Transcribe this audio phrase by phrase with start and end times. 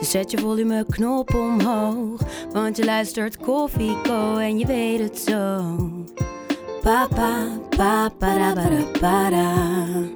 [0.00, 2.20] Dus zet je volumeknop omhoog.
[2.52, 5.76] Want je luistert Koffieko en je weet het zo.
[6.82, 8.54] Papa, papa,
[9.00, 10.08] ba, da.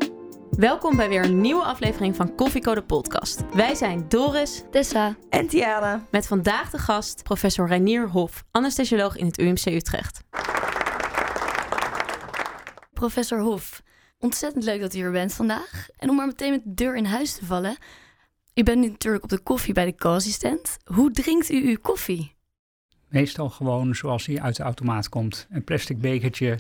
[0.51, 3.43] Welkom bij weer een nieuwe aflevering van Koffieko de podcast.
[3.55, 5.17] Wij zijn Doris Tessa.
[5.31, 6.05] En Tiara.
[6.11, 10.21] met vandaag de gast professor Reinier Hof, anesthesioloog in het UMC Utrecht.
[12.93, 13.83] Professor Hof,
[14.19, 15.89] ontzettend leuk dat u er bent vandaag.
[15.97, 17.77] En om maar meteen met de deur in huis te vallen.
[18.55, 20.77] U bent nu natuurlijk op de koffie bij de co-assistent.
[20.85, 22.35] Hoe drinkt u uw koffie?
[23.09, 25.47] Meestal gewoon zoals hij uit de automaat komt.
[25.51, 26.59] Een plastic bekertje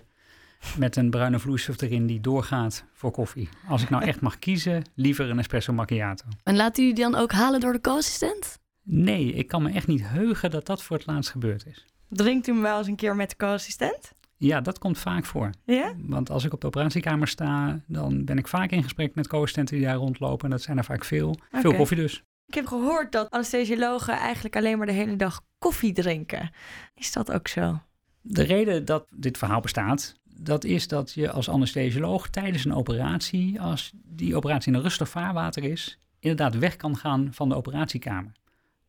[0.78, 3.48] met een bruine vloeistof erin die doorgaat voor koffie.
[3.68, 6.24] Als ik nou echt mag kiezen, liever een espresso macchiato.
[6.42, 8.58] En laat u die dan ook halen door de co-assistent?
[8.82, 11.86] Nee, ik kan me echt niet heugen dat dat voor het laatst gebeurd is.
[12.08, 14.12] Drinkt u hem wel eens een keer met de co-assistent?
[14.46, 15.50] Ja, dat komt vaak voor.
[15.64, 15.94] Ja?
[15.98, 19.76] Want als ik op de operatiekamer sta, dan ben ik vaak in gesprek met co-assistenten
[19.76, 20.44] die daar rondlopen.
[20.44, 21.36] En dat zijn er vaak veel.
[21.52, 22.22] Veel koffie dus.
[22.46, 26.50] Ik heb gehoord dat anesthesiologen eigenlijk alleen maar de hele dag koffie drinken.
[26.94, 27.80] Is dat ook zo?
[28.20, 33.60] De reden dat dit verhaal bestaat, dat is dat je als anesthesioloog tijdens een operatie,
[33.60, 38.32] als die operatie in een rustig vaarwater is, inderdaad weg kan gaan van de operatiekamer.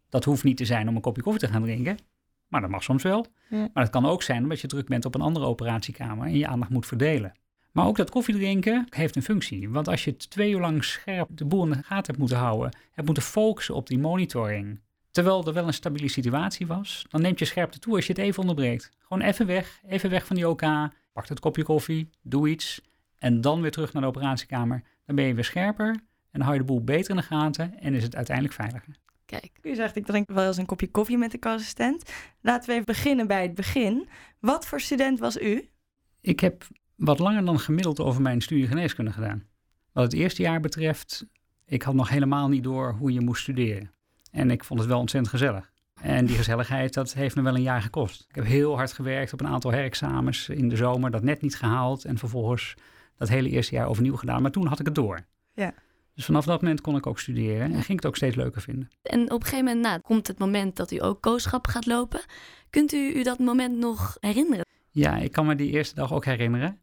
[0.09, 1.97] Dat hoeft niet te zijn om een kopje koffie te gaan drinken,
[2.47, 3.25] maar dat mag soms wel.
[3.49, 3.69] Ja.
[3.73, 6.47] Maar het kan ook zijn omdat je druk bent op een andere operatiekamer en je
[6.47, 7.33] aandacht moet verdelen.
[7.71, 9.69] Maar ook dat koffiedrinken heeft een functie.
[9.69, 12.77] Want als je twee uur lang scherp de boel in de gaten hebt moeten houden,
[12.91, 14.79] hebt moeten focussen op die monitoring,
[15.11, 18.21] terwijl er wel een stabiele situatie was, dan neemt je scherpte toe als je het
[18.21, 18.91] even onderbreekt.
[18.99, 20.61] Gewoon even weg, even weg van die OK,
[21.13, 22.81] pak het kopje koffie, doe iets
[23.17, 24.83] en dan weer terug naar de operatiekamer.
[25.05, 25.99] Dan ben je weer scherper en
[26.31, 28.95] dan hou je de boel beter in de gaten en is het uiteindelijk veiliger.
[29.25, 32.11] Kijk, U zegt, ik drink wel eens een kopje koffie met de co-assistent.
[32.41, 34.07] Laten we even beginnen bij het begin.
[34.39, 35.69] Wat voor student was u?
[36.21, 39.43] Ik heb wat langer dan gemiddeld over mijn studie geneeskunde gedaan.
[39.91, 41.25] Wat het eerste jaar betreft,
[41.65, 43.91] ik had nog helemaal niet door hoe je moest studeren.
[44.31, 45.71] En ik vond het wel ontzettend gezellig.
[46.01, 48.25] En die gezelligheid, dat heeft me wel een jaar gekost.
[48.29, 51.55] Ik heb heel hard gewerkt op een aantal herexamens in de zomer, dat net niet
[51.55, 52.05] gehaald.
[52.05, 52.73] En vervolgens
[53.17, 54.41] dat hele eerste jaar overnieuw gedaan.
[54.41, 55.19] Maar toen had ik het door.
[55.53, 55.73] Ja.
[56.15, 58.61] Dus vanaf dat moment kon ik ook studeren en ging ik het ook steeds leuker
[58.61, 58.89] vinden.
[59.01, 62.21] en op een gegeven moment na, komt het moment dat u ook kooschap gaat lopen.
[62.69, 64.65] Kunt u u dat moment nog herinneren?
[64.89, 66.79] Ja, ik kan me die eerste dag ook herinneren.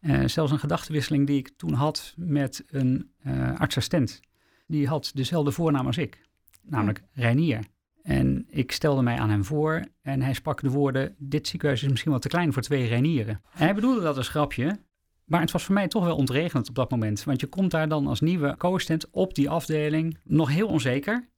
[0.00, 4.20] Eh, zelfs een gedachtenwisseling die ik toen had met een eh artsassistent.
[4.66, 6.26] Die had dezelfde voornaam als ik,
[6.62, 7.60] namelijk Reinier.
[8.02, 11.14] En ik stelde mij aan hem voor en hij sprak de woorden...
[11.18, 13.40] dit ziekenhuis is misschien wel te klein voor twee Reinieren.
[13.52, 14.78] En hij bedoelde dat als grapje,
[15.26, 17.24] maar het was voor mij toch wel ontregelend op dat moment.
[17.24, 21.28] Want je komt daar dan als nieuwe co-assistent op die afdeling nog heel onzeker.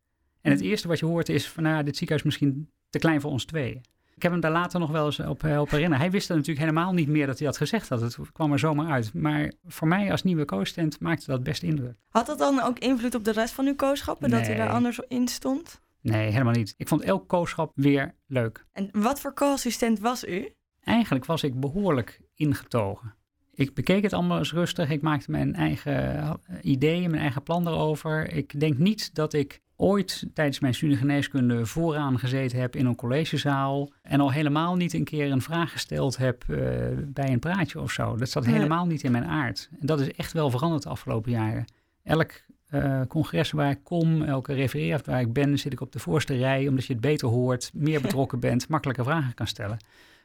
[0.40, 3.20] En het eerste wat je hoort is van, nou dit ziekenhuis is misschien te klein
[3.20, 3.80] voor ons tweeën.
[4.14, 6.00] Ik heb hem daar later nog wel eens op, eh, op herinneren.
[6.00, 8.00] Hij wist dat natuurlijk helemaal niet meer dat hij had gezegd had.
[8.00, 9.14] Het kwam er zomaar uit.
[9.14, 11.96] Maar voor mij als nieuwe co-assistent maakte dat best indruk.
[12.08, 14.30] Had dat dan ook invloed op de rest van uw kooschappen?
[14.30, 15.80] Dat u daar anders in stond?
[16.00, 16.74] Nee, helemaal niet.
[16.76, 18.66] Ik vond elk co-schap weer leuk.
[18.72, 20.52] En wat voor co-assistent was u?
[20.80, 23.14] Eigenlijk was ik behoorlijk ingetogen.
[23.58, 24.90] Ik bekeek het allemaal eens rustig.
[24.90, 26.32] Ik maakte mijn eigen eh,
[26.62, 28.32] ideeën, mijn eigen plan erover.
[28.32, 32.94] Ik denk niet dat ik ooit tijdens mijn studie geneeskunde vooraan gezeten heb in een
[32.94, 33.92] collegezaal.
[34.02, 36.56] En al helemaal niet een keer een vraag gesteld heb eh,
[37.04, 38.16] bij een praatje of zo.
[38.16, 38.54] Dat zat Nee.
[38.54, 39.68] helemaal niet in mijn aard.
[39.80, 41.64] En dat is echt wel veranderd de afgelopen jaren.
[42.02, 42.30] Elk
[42.68, 46.36] eh, congres waar ik kom, elke refereert waar ik ben, zit ik op de voorste
[46.36, 46.68] rij.
[46.68, 49.76] Omdat je het beter hoort, meer betrokken bent, makkelijker vragen kan stellen.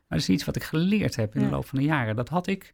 [0.07, 2.15] Maar dat is iets wat ik geleerd heb in de loop van de jaren.
[2.15, 2.71] Dat had ik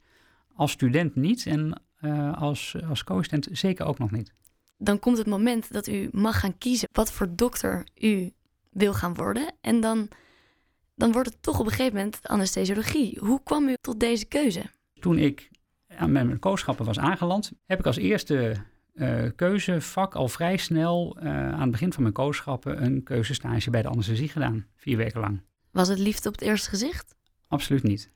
[0.60, 4.34] als student niet en eh, als, als co-assistent zeker ook nog niet.
[4.78, 8.34] Dan komt het moment dat u mag gaan kiezen wat voor dokter u
[8.70, 9.52] wil gaan worden.
[9.62, 10.08] En dan,
[10.96, 13.20] dan wordt het toch op een gegeven moment anesthesiologie.
[13.20, 14.64] Hoe kwam u tot deze keuze?
[15.00, 15.50] Toen ik
[15.88, 18.56] aan mijn kooschappen was aangeland, heb ik als eerste
[18.94, 23.82] eh, keuzevak al vrij snel eh, aan het begin van mijn kooschappen een keuzestage bij
[23.82, 24.66] de anesthesie gedaan.
[24.76, 25.42] Vier weken lang.
[25.72, 27.18] Was het liefde op het eerste gezicht?
[27.50, 28.10] Absoluut niet.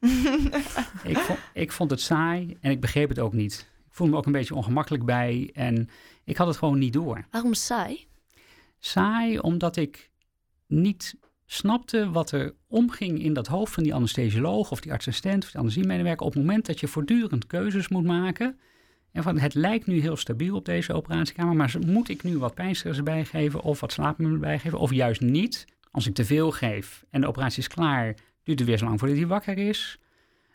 [1.03, 3.71] ik, vond, ik vond het saai en ik begreep het ook niet.
[3.85, 5.89] Ik voelde me ook een beetje ongemakkelijk bij en
[6.23, 7.25] ik had het gewoon niet door.
[7.31, 8.07] Waarom saai?
[8.79, 10.09] Saai omdat ik
[10.67, 11.15] niet
[11.45, 15.59] snapte wat er omging in dat hoofd van die anesthesioloog of die artsassistent of die
[15.59, 18.59] anesthesiemedewerker op het moment dat je voortdurend keuzes moet maken.
[19.11, 22.53] En van, het lijkt nu heel stabiel op deze operatiekamer, maar moet ik nu wat
[22.53, 25.65] pijnstillers bijgeven of wat slaapmiddelen bijgeven of juist niet?
[25.91, 28.99] Als ik te veel geef en de operatie is klaar, duurt het weer zo lang
[28.99, 29.99] voordat hij wakker is.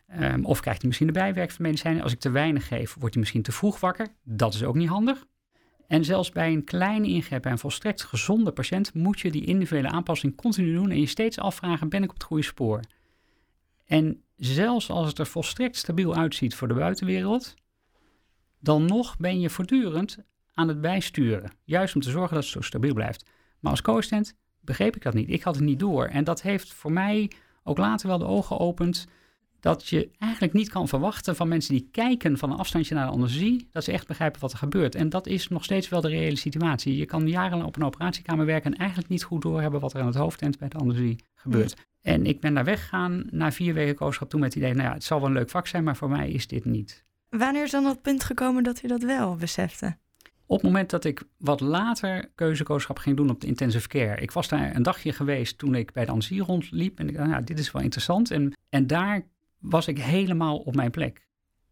[0.07, 2.03] Ehm, of krijgt hij misschien de bijwerking van medicijnen.
[2.03, 4.07] Als ik te weinig geef, wordt hij misschien te vroeg wakker.
[4.23, 5.25] Dat is ook niet handig.
[5.87, 9.87] En zelfs bij een kleine ingreep bij een volstrekt gezonde patiënt moet je die individuele
[9.87, 12.79] aanpassing continu doen en je steeds afvragen: ben ik op het goede spoor?
[13.85, 17.53] En zelfs als het er volstrekt stabiel uitziet voor de buitenwereld,
[18.59, 20.17] dan nog ben je voortdurend
[20.53, 21.51] aan het bijsturen.
[21.63, 23.25] Juist om te zorgen dat het zo stabiel blijft.
[23.59, 25.29] Maar als co-assistent begreep ik dat niet.
[25.29, 26.05] Ik had het niet door.
[26.05, 27.31] En dat heeft voor mij
[27.69, 29.07] ook later wel de ogen geopend
[29.59, 33.13] dat je eigenlijk niet kan verwachten van mensen die kijken van een afstandje naar de
[33.13, 34.95] anesthesie, dat ze echt begrijpen wat er gebeurt.
[34.95, 36.97] En dat is nog steeds wel de reële situatie.
[36.97, 40.05] Je kan jarenlang op een operatiekamer werken en eigenlijk niet goed doorhebben wat er aan
[40.05, 41.75] het hoofdend bij de anesthesie gebeurt.
[42.01, 44.93] En ik ben daar weggegaan na vier weken kooschap toen met het idee, nou ja,
[44.93, 47.03] het zal wel een leuk vak zijn, maar voor mij is dit niet.
[47.29, 49.97] Wanneer is dan dat punt gekomen dat u dat wel besefte?
[50.49, 54.21] Op het moment dat ik wat later keuzekooschap ging doen op de intensive care.
[54.21, 56.99] Ik was daar een dagje geweest toen ik bij de anesthesie rondliep.
[56.99, 58.31] En ik dacht, nou, dit is wel interessant.
[58.31, 59.25] En, en daar
[59.59, 61.27] was ik helemaal op mijn plek.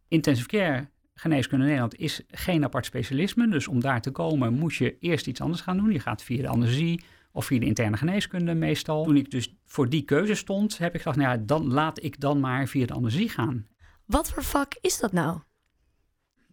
[0.08, 3.50] Intensive care geneeskunde in Nederland is geen apart specialisme.
[3.50, 5.92] Dus om daar te komen moet je eerst iets anders gaan doen.
[5.92, 9.04] Je gaat via de anesthesie of via de interne geneeskunde meestal.
[9.04, 12.20] Toen ik dus voor die keuze stond, heb ik gedacht, nou ja, dan laat ik
[12.20, 13.68] dan maar via de anesthesie gaan.
[14.06, 15.40] Wat voor vak is dat nou?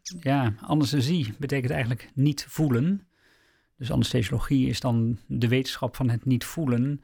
[0.04, 3.06] Ja, anesthesie betekent eigenlijk niet voelen.
[3.76, 7.02] Dus anesthesiologie is dan de wetenschap van het niet voelen.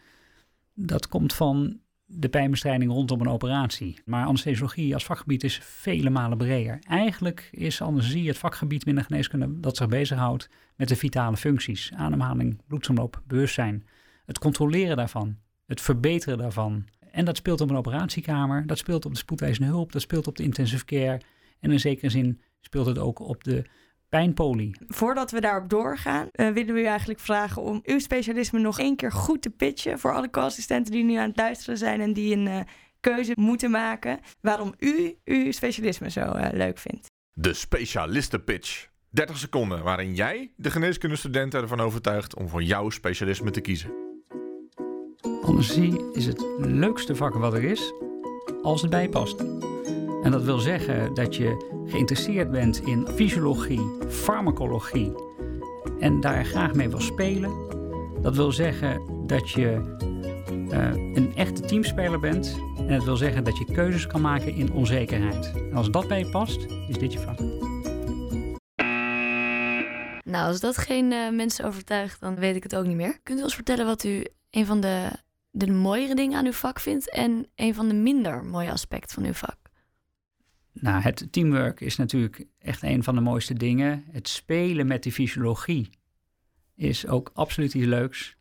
[0.74, 4.00] Dat komt van de pijnbestrijding rondom een operatie.
[4.04, 6.78] Maar anesthesiologie als vakgebied is vele malen breder.
[6.80, 11.92] Eigenlijk is anesthesie het vakgebied binnen geneeskunde dat zich bezighoudt met de vitale functies.
[11.96, 13.86] Ademhaling, bloedsomloop, bewustzijn.
[14.24, 15.36] Het controleren daarvan,
[15.66, 16.84] het verbeteren daarvan.
[17.10, 20.36] En dat speelt op een operatiekamer, dat speelt op de spoedeisende hulp, dat speelt op
[20.36, 21.20] de intensive care.
[21.60, 23.64] En in zekere zin speelt het ook op de
[24.08, 24.76] pijnpolie.
[24.88, 28.96] Voordat we daarop doorgaan, uh, willen we u eigenlijk vragen om uw specialisme nog één
[28.96, 32.36] keer goed te pitchen voor alle co-assistenten die nu aan het luisteren zijn en die
[32.36, 32.60] een uh,
[33.00, 34.20] keuze moeten maken.
[34.40, 37.06] Waarom u uw specialisme zo uh, leuk vindt.
[37.32, 38.88] De specialistenpitch.
[39.10, 43.90] 30 seconden waarin jij de geneeskundestudenten ervan overtuigt om voor jouw specialisme te kiezen.
[45.42, 47.92] Anesthesie is het leukste vak wat er is,
[48.62, 49.40] als het bijpast.
[50.22, 55.12] En dat wil zeggen dat je geïnteresseerd bent in fysiologie, farmacologie
[56.00, 57.68] en daar graag mee wil spelen.
[58.22, 59.96] Dat wil zeggen dat je
[60.48, 62.58] uh, een echte teamspeler bent.
[62.76, 65.52] En dat wil zeggen dat je keuzes kan maken in onzekerheid.
[65.54, 67.38] En als dat bij je past, is dit je vak.
[70.24, 73.18] Nou, als dat geen uh, mensen overtuigt, dan weet ik het ook niet meer.
[73.22, 75.10] Kunt u ons vertellen wat u een van de,
[75.50, 79.24] de mooiere dingen aan uw vak vindt en een van de minder mooie aspecten van
[79.24, 79.59] uw vak?
[80.72, 84.04] Nou, het teamwork is natuurlijk echt een van de mooiste dingen.
[84.10, 85.90] Het spelen met die fysiologie
[86.74, 88.36] is ook absoluut iets leuks.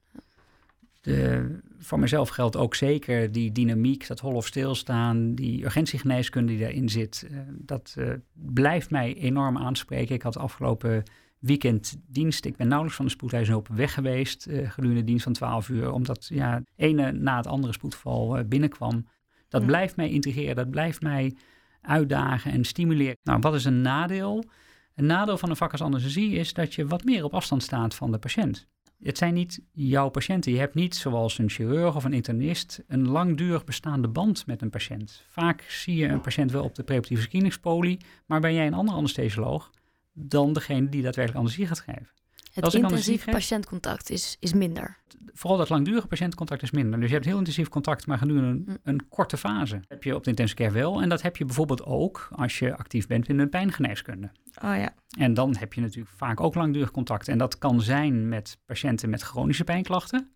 [1.02, 6.62] De, voor mezelf geldt ook zeker die dynamiek, dat hol of stilstaan, die urgentiegeneeskunde die
[6.62, 7.28] daarin zit.
[7.32, 10.16] Uh, dat uh, blijft mij enorm aanspreken.
[10.16, 11.04] Ik had afgelopen
[11.40, 12.46] weekend dienst.
[12.46, 15.92] Ik ben nauwelijks van de spoedeisende hulp weg geweest uh, gedurende dienst van 12 uur,
[15.92, 19.08] omdat ja, ene na het andere spoedval binnenkwam.
[19.48, 19.68] Dat ja.
[19.68, 21.36] blijft mij integreren, dat blijft mij
[21.82, 23.18] uitdagen en stimuleren.
[23.24, 24.44] Nou, wat is een nadeel?
[24.96, 28.12] Een nadeel van een vak anesthesie is dat je wat meer op afstand staat van
[28.12, 28.68] de patiënt.
[29.04, 30.52] Het zijn niet jouw patiënten.
[30.52, 34.70] Je hebt niet, zoals een chirurg of een internist, een langdurig bestaande band met een
[34.70, 35.24] patiënt.
[35.28, 38.98] Vaak zie je een patiënt wel op de preventieve screeningspolie, maar ben jij een andere
[38.98, 39.70] anesthesioloog
[40.14, 42.19] dan degene die daadwerkelijk anesthesie gaat geven.
[42.54, 44.98] Het intensief patiëntcontact is, is minder.
[45.34, 47.00] Vooral dat langdurige patiëntcontact is minder.
[47.00, 48.78] Dus je hebt heel intensief contact, maar gedurende een, mm.
[48.84, 49.76] een korte fase.
[49.76, 51.02] Dat heb je op de intensive care wel.
[51.02, 54.32] En dat heb je bijvoorbeeld ook als je actief bent in de pijngeneeskunde.
[54.64, 54.94] Oh ja.
[55.18, 57.28] En dan heb je natuurlijk vaak ook langdurig contact.
[57.28, 60.30] En dat kan zijn met patiënten met chronische pijnklachten.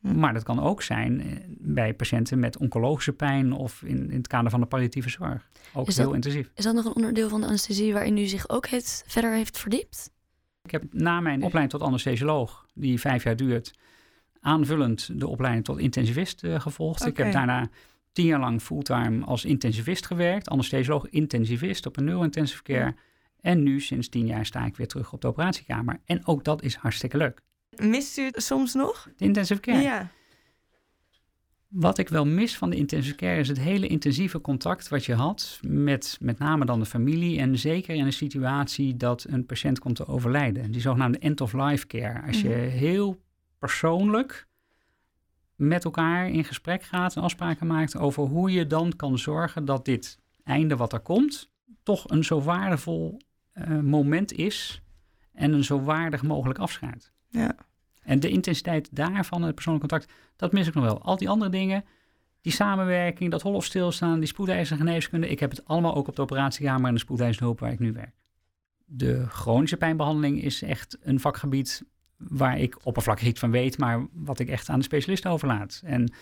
[0.00, 0.18] Mm.
[0.18, 4.26] Maar dat kan ook zijn eh, bij patiënten met oncologische pijn of in, in het
[4.26, 5.48] kader van de palliatieve zorg.
[5.72, 6.50] Ook is heel dat, intensief.
[6.54, 9.58] Is dat nog een onderdeel van de anesthesie waarin u zich ook heeft, verder heeft
[9.58, 10.12] verdiept?
[10.64, 13.74] Ik heb na mijn opleiding tot anesthesioloog, die vijf jaar duurt,
[14.40, 17.00] aanvullend de opleiding tot intensivist uh, gevolgd.
[17.00, 17.10] Okay.
[17.12, 17.68] Ik heb daarna
[18.12, 22.94] tien jaar lang fulltime als intensivist gewerkt, anesthesioloog, intensivist op een neurointensive care.
[23.40, 26.00] En nu sinds tien jaar sta ik weer terug op de operatiekamer.
[26.04, 27.40] En ook dat is hartstikke leuk.
[27.76, 29.08] Mist u het soms nog?
[29.16, 29.80] De intensive care?
[29.80, 30.10] Ja.
[31.74, 35.14] Wat ik wel mis van de intensive care is het hele intensieve contact wat je
[35.14, 39.78] had met met name dan de familie en zeker in een situatie dat een patiënt
[39.78, 40.70] komt te overlijden.
[40.70, 42.26] Die zogenaamde end-of-life care.
[42.26, 42.68] Als je mm-hmm.
[42.68, 43.20] heel
[43.58, 44.46] persoonlijk
[45.54, 49.84] met elkaar in gesprek gaat en afspraken maakt over hoe je dan kan zorgen dat
[49.84, 51.50] dit einde wat er komt
[51.82, 53.20] toch een zo waardevol
[53.54, 54.82] uh, moment is
[55.32, 57.12] en een zo waardig mogelijk afscheid.
[57.28, 57.56] Ja.
[58.04, 61.02] En de intensiteit daarvan, het persoonlijk contact, dat mis ik nog wel.
[61.02, 61.84] Al die andere dingen,
[62.40, 66.16] die samenwerking, dat hol of stilstaan, die spoedeisende geneeskunde, ik heb het allemaal ook op
[66.16, 68.14] de operatiekamer en de spoedeisende hulp waar ik nu werk.
[68.84, 71.84] De chronische pijnbehandeling is echt een vakgebied
[72.16, 75.82] waar ik oppervlakkig iets van weet, maar wat ik echt aan de specialisten overlaat.
[75.84, 76.12] En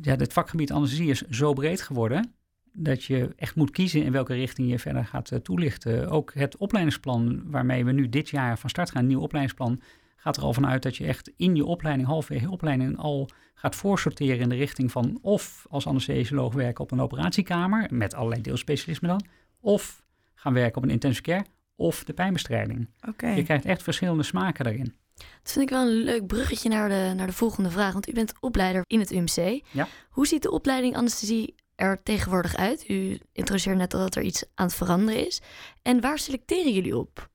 [0.00, 2.32] ja, het vakgebied anesthesie is zo breed geworden
[2.72, 6.08] dat je echt moet kiezen in welke richting je verder gaat uh, toelichten.
[6.08, 9.80] Ook het opleidingsplan waarmee we nu dit jaar van start gaan, een nieuw opleidingsplan,
[10.20, 13.76] gaat er al vanuit dat je echt in je opleiding, halverwege je opleiding, al gaat
[13.76, 19.10] voorsorteren in de richting van of als anesthesioloog werken op een operatiekamer, met allerlei deelspecialismen
[19.10, 19.24] dan,
[19.60, 21.44] of gaan werken op een intensive care,
[21.76, 22.88] of de pijnbestrijding.
[23.08, 23.28] Oké.
[23.28, 24.94] Je krijgt echt verschillende smaken daarin.
[25.14, 27.92] Dat vind ik wel een leuk bruggetje naar de, naar de volgende vraag.
[27.92, 29.62] Want u bent opleider in het UMC.
[29.70, 29.88] Ja.
[30.10, 32.88] Hoe ziet de opleiding anesthesie er tegenwoordig uit?
[32.88, 35.40] U introduceert net al dat er iets aan het veranderen is.
[35.82, 37.30] En waar selecteren jullie op?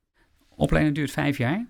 [0.48, 1.66] Opleiding duurt vijf jaar.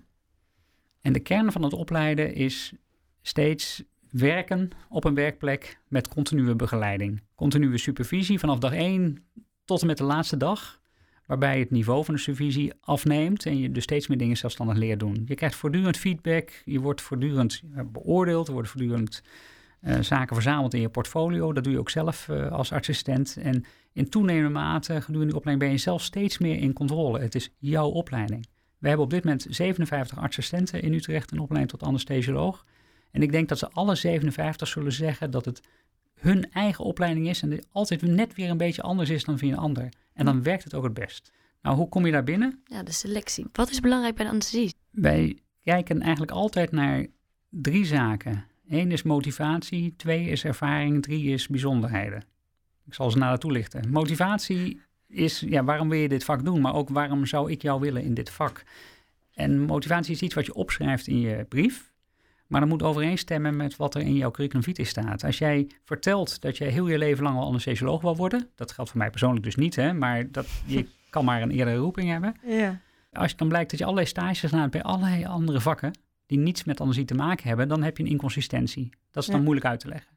[1.07, 2.73] En de kern van het opleiden is
[3.21, 7.21] steeds werken op een werkplek met continue begeleiding.
[7.35, 9.23] Continue supervisie vanaf dag 1
[9.65, 10.81] tot en met de laatste dag.
[11.25, 14.99] Waarbij het niveau van de supervisie afneemt en je dus steeds meer dingen zelfstandig leert
[14.99, 15.23] doen.
[15.25, 17.61] Je krijgt voortdurend feedback, je wordt voortdurend
[17.91, 19.23] beoordeeld, er worden voortdurend
[19.81, 21.53] uh, zaken verzameld in je portfolio.
[21.53, 23.37] Dat doe je ook zelf uh, als assistent.
[23.41, 27.19] En in toenemende mate gedurende de opleiding ben je zelf steeds meer in controle.
[27.19, 28.47] Het is jouw opleiding.
[28.77, 32.65] We hebben op dit moment 57 assistenten in Utrecht een opleiding tot anesthesioloog.
[33.11, 35.61] En ik denk dat ze alle 57 zullen zeggen dat het
[36.13, 39.47] hun eigen opleiding is en die altijd net weer een beetje anders is dan van
[39.47, 39.89] een ander.
[40.13, 41.31] En dan werkt het ook het best.
[41.61, 42.61] Nou, hoe kom je daar binnen?
[42.65, 43.45] Ja, de selectie.
[43.51, 44.75] Wat is belangrijk bij de anesthesie?
[44.91, 47.05] Wij kijken eigenlijk altijd naar
[47.49, 48.45] drie zaken.
[48.67, 52.23] Eén is motivatie, twee is ervaring, drie is bijzonderheden.
[52.85, 53.89] Ik zal ze nader toelichten.
[53.89, 56.61] Motivatie is, ja, waarom wil je dit vak doen?
[56.61, 58.63] Maar ook waarom zou ik jou willen in dit vak?
[59.33, 61.91] En motivatie is iets wat je opschrijft in je brief.
[62.47, 65.23] Maar dat moet overeenstemmen met wat er in jouw curriculum vitae staat.
[65.23, 68.89] Als jij vertelt dat jij heel je leven lang al anesthesioloog wil worden, dat geldt
[68.89, 72.35] voor mij persoonlijk dus niet, hè, maar dat, je kan maar een eerdere roeping hebben.
[72.45, 72.81] Ja.
[73.11, 75.91] Als dan blijkt dat je allerlei stages gedaan hebt bij allerlei andere vakken,
[76.25, 78.89] die niets met anesthesie te maken hebben, dan heb je een inconsistentie.
[79.11, 79.43] Dat is dan Ja.
[79.43, 80.16] moeilijk uit te leggen.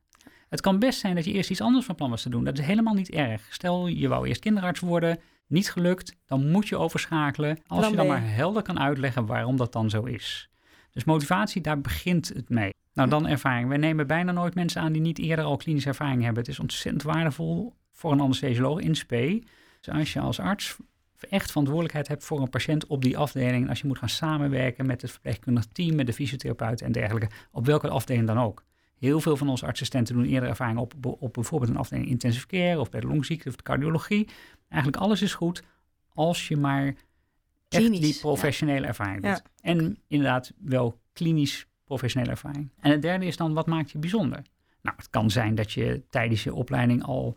[0.50, 2.45] Het kan best zijn dat je eerst iets anders van plan was te doen.
[2.45, 3.47] Dat is helemaal niet erg.
[3.50, 7.59] Stel, je wou eerst kinderarts worden, niet gelukt, dan moet je overschakelen.
[7.66, 10.50] Als je dan maar helder kan uitleggen waarom dat dan zo is.
[10.90, 12.75] Dus motivatie, daar begint het mee.
[12.92, 13.69] Nou, dan ervaring.
[13.69, 16.42] Wij nemen bijna nooit mensen aan die niet eerder al klinische ervaring hebben.
[16.42, 19.42] Het is ontzettend waardevol voor een anesthesioloog in spe.
[19.80, 20.76] Dus als je als arts
[21.28, 25.02] echt verantwoordelijkheid hebt voor een patiënt op die afdeling, als je moet gaan samenwerken met
[25.02, 28.64] het verpleegkundig team, met de fysiotherapeut en dergelijke, op welke afdeling dan ook.
[29.00, 32.80] Heel veel van onze assistenten doen eerder ervaring op, op bijvoorbeeld een afdeling intensive care
[32.80, 34.28] of bij de longziekte of de cardiologie.
[34.69, 35.62] Eigenlijk alles is goed
[36.09, 36.95] als je maar
[37.69, 38.21] echt die ja.
[38.21, 39.42] professionele ervaring doet.
[39.45, 39.45] Ja.
[39.61, 42.71] En inderdaad wel klinisch professionele ervaring.
[42.80, 44.42] En het derde is dan, wat maakt je bijzonder?
[44.83, 47.37] Nou, het kan zijn dat je tijdens je opleiding al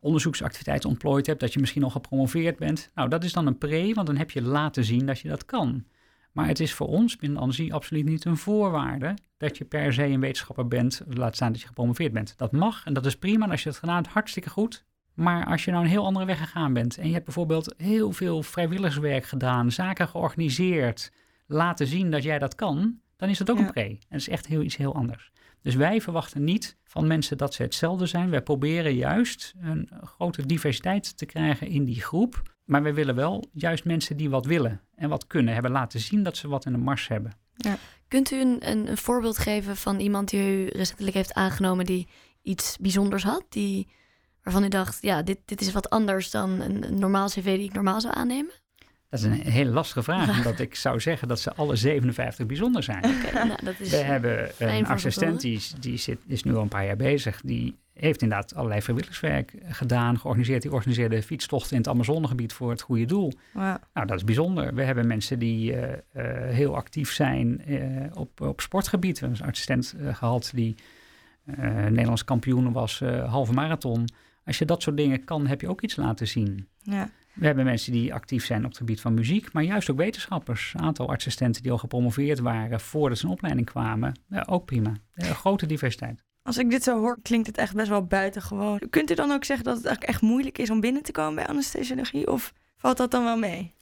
[0.00, 2.90] onderzoeksactiviteiten ontplooid hebt, dat je misschien al gepromoveerd bent.
[2.94, 5.44] Nou, dat is dan een pre, want dan heb je laten zien dat je dat
[5.44, 5.84] kan.
[6.34, 10.04] Maar het is voor ons binnen Anesthesie absoluut niet een voorwaarde dat je per se
[10.04, 12.34] een wetenschapper bent, laat staan dat je gepromoveerd bent.
[12.38, 14.84] Dat mag en dat is prima en als je dat gedaan hebt, hartstikke goed.
[15.14, 18.12] Maar als je nou een heel andere weg gegaan bent en je hebt bijvoorbeeld heel
[18.12, 21.12] veel vrijwilligerswerk gedaan, zaken georganiseerd,
[21.46, 23.64] laten zien dat jij dat kan, dan is dat ook Ja.
[23.64, 23.82] een pre.
[23.82, 25.30] En dat is echt heel, iets heel anders.
[25.62, 28.30] Dus wij verwachten niet van mensen dat ze hetzelfde zijn.
[28.30, 32.53] Wij proberen juist een grote diversiteit te krijgen in die groep.
[32.64, 36.22] Maar wij willen wel juist mensen die wat willen en wat kunnen, hebben laten zien
[36.22, 37.32] dat ze wat in de mars hebben.
[38.08, 42.08] Kunt u een, een, voorbeeld geven van iemand die u recentelijk heeft aangenomen die
[42.42, 43.44] iets bijzonders had?
[43.48, 43.88] Die,
[44.42, 47.72] waarvan u dacht, ja, dit, dit is wat anders dan een normaal cv die ik
[47.72, 48.52] normaal zou aannemen?
[49.08, 52.82] Dat is een hele lastige vraag, omdat ik zou zeggen dat ze alle 57 bijzonder
[52.82, 53.02] zijn.
[53.34, 53.90] Nou, dat is...
[53.90, 57.40] We hebben een assistent, te die, zit, is nu al een paar jaar bezig.
[57.40, 60.62] Die heeft inderdaad allerlei vrijwilligerswerk gedaan, georganiseerd.
[60.62, 63.32] Die organiseerde fietstochten in het Amazonegebied voor het goede doel.
[63.54, 64.74] Nou, dat is bijzonder.
[64.74, 67.80] We hebben mensen die eh, eh, heel actief zijn eh,
[68.14, 69.18] op, op sportgebied.
[69.18, 70.74] We hebben een assistent eh, gehad die
[71.88, 74.08] Nederlands kampioen was, halve marathon.
[74.44, 76.68] Als je dat soort dingen kan, heb je ook iets laten zien.
[76.78, 77.10] Ja.
[77.34, 80.72] We hebben mensen die actief zijn op het gebied van muziek, maar juist ook wetenschappers.
[80.74, 84.20] Een aantal assistenten die al gepromoveerd waren voordat ze in opleiding kwamen.
[84.28, 84.92] Ja, ook prima.
[85.14, 86.24] Een grote diversiteit.
[86.42, 88.80] Als ik dit zo hoor, klinkt het echt best wel buitengewoon.
[88.90, 91.34] Kunt u dan ook zeggen dat het eigenlijk echt moeilijk is om binnen te komen
[91.34, 92.30] bij anesthesiologie?
[92.30, 93.74] Of valt dat dan wel mee?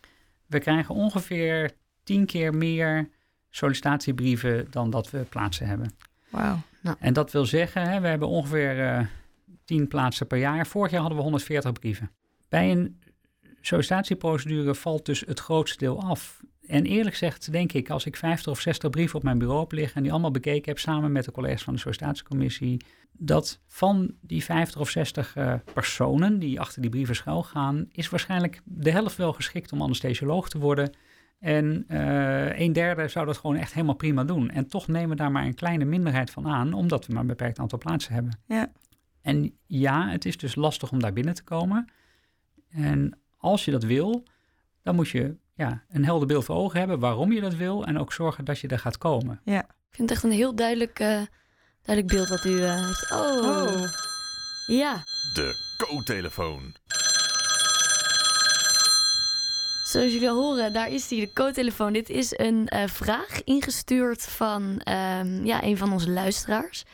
[0.46, 1.70] We krijgen ongeveer
[2.04, 3.08] tien keer meer
[3.50, 5.92] sollicitatiebrieven dan dat we plaatsen hebben.
[6.30, 6.58] Wauw.
[6.98, 9.06] En dat wil zeggen, hè, we hebben ongeveer eh
[9.64, 10.66] 10 plaatsen per jaar.
[10.66, 12.10] Vorig jaar hadden we 140 brieven.
[12.48, 13.01] Bij een
[13.66, 16.42] sollicitatieprocedure valt dus het grootste deel af.
[16.66, 19.72] En eerlijk gezegd denk ik, als ik 50 of 60 brieven op mijn bureau heb
[19.72, 24.14] liggen en die allemaal bekeken heb samen met de collega's van de sollicitatiecommissie, dat van
[24.20, 28.90] die 50 of 60 uh, personen die achter die brieven schuil gaan, is waarschijnlijk de
[28.90, 30.92] helft wel geschikt om anesthesioloog te worden.
[31.38, 34.50] En uh, een derde zou dat gewoon echt helemaal prima doen.
[34.50, 37.28] En toch nemen we daar maar een kleine minderheid van aan, omdat we maar een
[37.28, 38.38] beperkt aantal plaatsen hebben.
[38.46, 38.72] Ja.
[39.22, 41.92] En ja, het is dus lastig om daar binnen te komen.
[42.68, 44.24] En als je dat wil,
[44.82, 47.98] dan moet je ja, een helder beeld voor ogen hebben waarom je dat wil en
[47.98, 49.40] ook zorgen dat je er gaat komen.
[49.44, 49.62] Ja.
[49.62, 51.20] Ik vind het echt een heel duidelijk, uh,
[51.82, 53.10] duidelijk beeld wat u uh, heeft.
[53.10, 53.46] Oh.
[53.46, 53.84] Oh.
[54.66, 55.04] Ja.
[55.34, 56.74] De co-telefoon.
[59.82, 61.92] Zoals jullie al horen, daar is hij, de co-telefoon.
[61.92, 66.84] Dit is een uh, vraag ingestuurd van um, ja, een van onze luisteraars.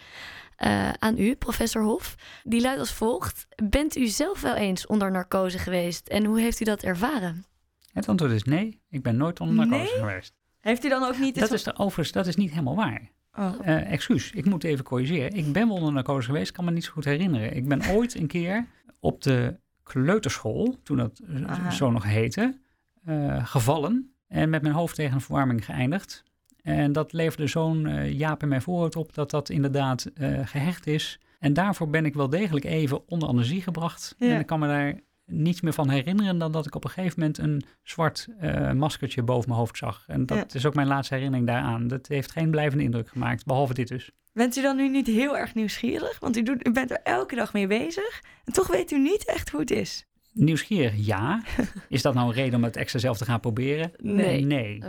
[0.64, 2.14] Uh, aan u, professor Hof.
[2.44, 3.46] Die luidt als volgt.
[3.64, 7.44] Bent u zelf wel eens onder narcose geweest en hoe heeft u dat ervaren?
[7.92, 8.80] Het antwoord is nee.
[8.90, 10.00] Ik ben nooit onder narcose Nee?
[10.00, 10.34] geweest.
[10.60, 11.38] Heeft u dan ook niet...
[11.38, 13.10] Dat is de, overigens, dat is niet helemaal waar.
[13.34, 13.54] Oh.
[13.66, 15.32] Uh, excuus, ik moet even corrigeren.
[15.32, 17.56] Ik ben wel onder narcose geweest, kan me niet zo goed herinneren.
[17.56, 18.66] Ik ben ooit een keer
[19.00, 21.70] op de kleuterschool, toen dat Aha.
[21.70, 22.58] zo nog heette,
[23.06, 26.24] uh, gevallen en met mijn hoofd tegen een verwarming geëindigd.
[26.68, 30.86] En dat leverde zo'n uh, jaap in mijn voorhoofd op dat dat inderdaad uh, gehecht
[30.86, 31.18] is.
[31.38, 34.14] En daarvoor ben ik wel degelijk even onder anesthesie gebracht.
[34.18, 34.28] Ja.
[34.34, 37.20] En ik kan me daar niets meer van herinneren dan dat ik op een gegeven
[37.20, 40.04] moment een zwart uh, maskertje boven mijn hoofd zag.
[40.06, 40.44] En dat Ja.
[40.52, 41.88] is ook mijn laatste herinnering daaraan.
[41.88, 44.10] Dat heeft geen blijvende indruk gemaakt, behalve dit dus.
[44.32, 46.18] Bent u dan nu niet heel erg nieuwsgierig?
[46.20, 48.22] Want u, doet, u bent er elke dag mee bezig.
[48.44, 50.06] En toch weet u niet echt hoe het is.
[50.38, 51.42] Nieuwsgierig, ja.
[51.88, 53.92] Is dat nou een reden om het extra zelf te gaan proberen?
[53.96, 54.44] Nee.
[54.44, 54.82] Nee.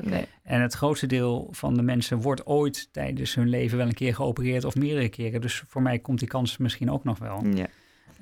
[0.44, 4.16] En het grootste deel van de mensen wordt ooit tijdens hun leven wel een keer
[4.16, 5.42] geopereerd of meerdere keren.
[5.42, 7.46] Dus voor mij komt die kans misschien ook nog wel.
[7.54, 7.68] Ja.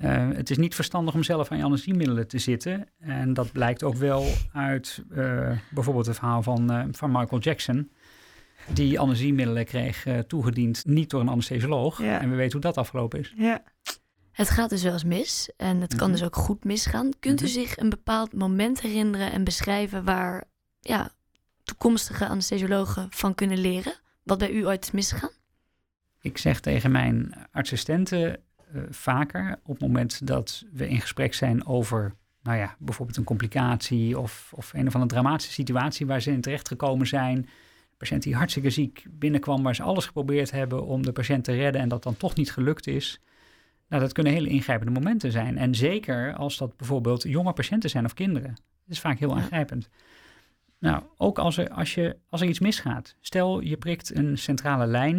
[0.02, 2.86] Uh, het is niet verstandig om zelf aan je anesthesiemiddelen te zitten.
[2.98, 7.90] En dat blijkt ook wel uit uh, bijvoorbeeld het verhaal van, uh, van Michael Jackson.
[8.72, 12.02] Die anesthesiemiddelen kreeg toegediend niet door een anesthesioloog.
[12.02, 12.20] Ja.
[12.20, 13.32] En we weten hoe dat afgelopen is.
[13.36, 13.62] Ja.
[14.38, 16.18] Het gaat dus wel eens mis en het kan Mhm.
[16.18, 17.10] dus ook goed misgaan.
[17.20, 17.52] Kunt u Mhm.
[17.52, 20.44] zich een bepaald moment herinneren en beschrijven waar
[20.80, 21.10] ja,
[21.64, 23.92] toekomstige anesthesiologen van kunnen leren?
[24.22, 25.30] Wat bij u ooit is misgegaan?
[26.20, 28.40] Ik zeg tegen mijn assistenten
[28.74, 33.24] uh, vaker op het moment dat we in gesprek zijn over, nou ja, bijvoorbeeld een
[33.24, 37.36] complicatie of, of een of andere dramatische situatie waar ze in terecht gekomen zijn.
[37.36, 37.48] Een
[37.96, 41.80] patiënt die hartstikke ziek binnenkwam, waar ze alles geprobeerd hebben om de patiënt te redden
[41.80, 43.20] en dat dan toch niet gelukt is.
[43.88, 45.58] Nou, dat kunnen hele ingrijpende momenten zijn.
[45.58, 48.50] En zeker als dat bijvoorbeeld jonge patiënten zijn of kinderen.
[48.50, 49.88] Dat is vaak heel aangrijpend.
[50.78, 53.16] Nou, ook als er, als, je, als er iets misgaat.
[53.20, 55.16] Stel, je prikt een centrale lijn,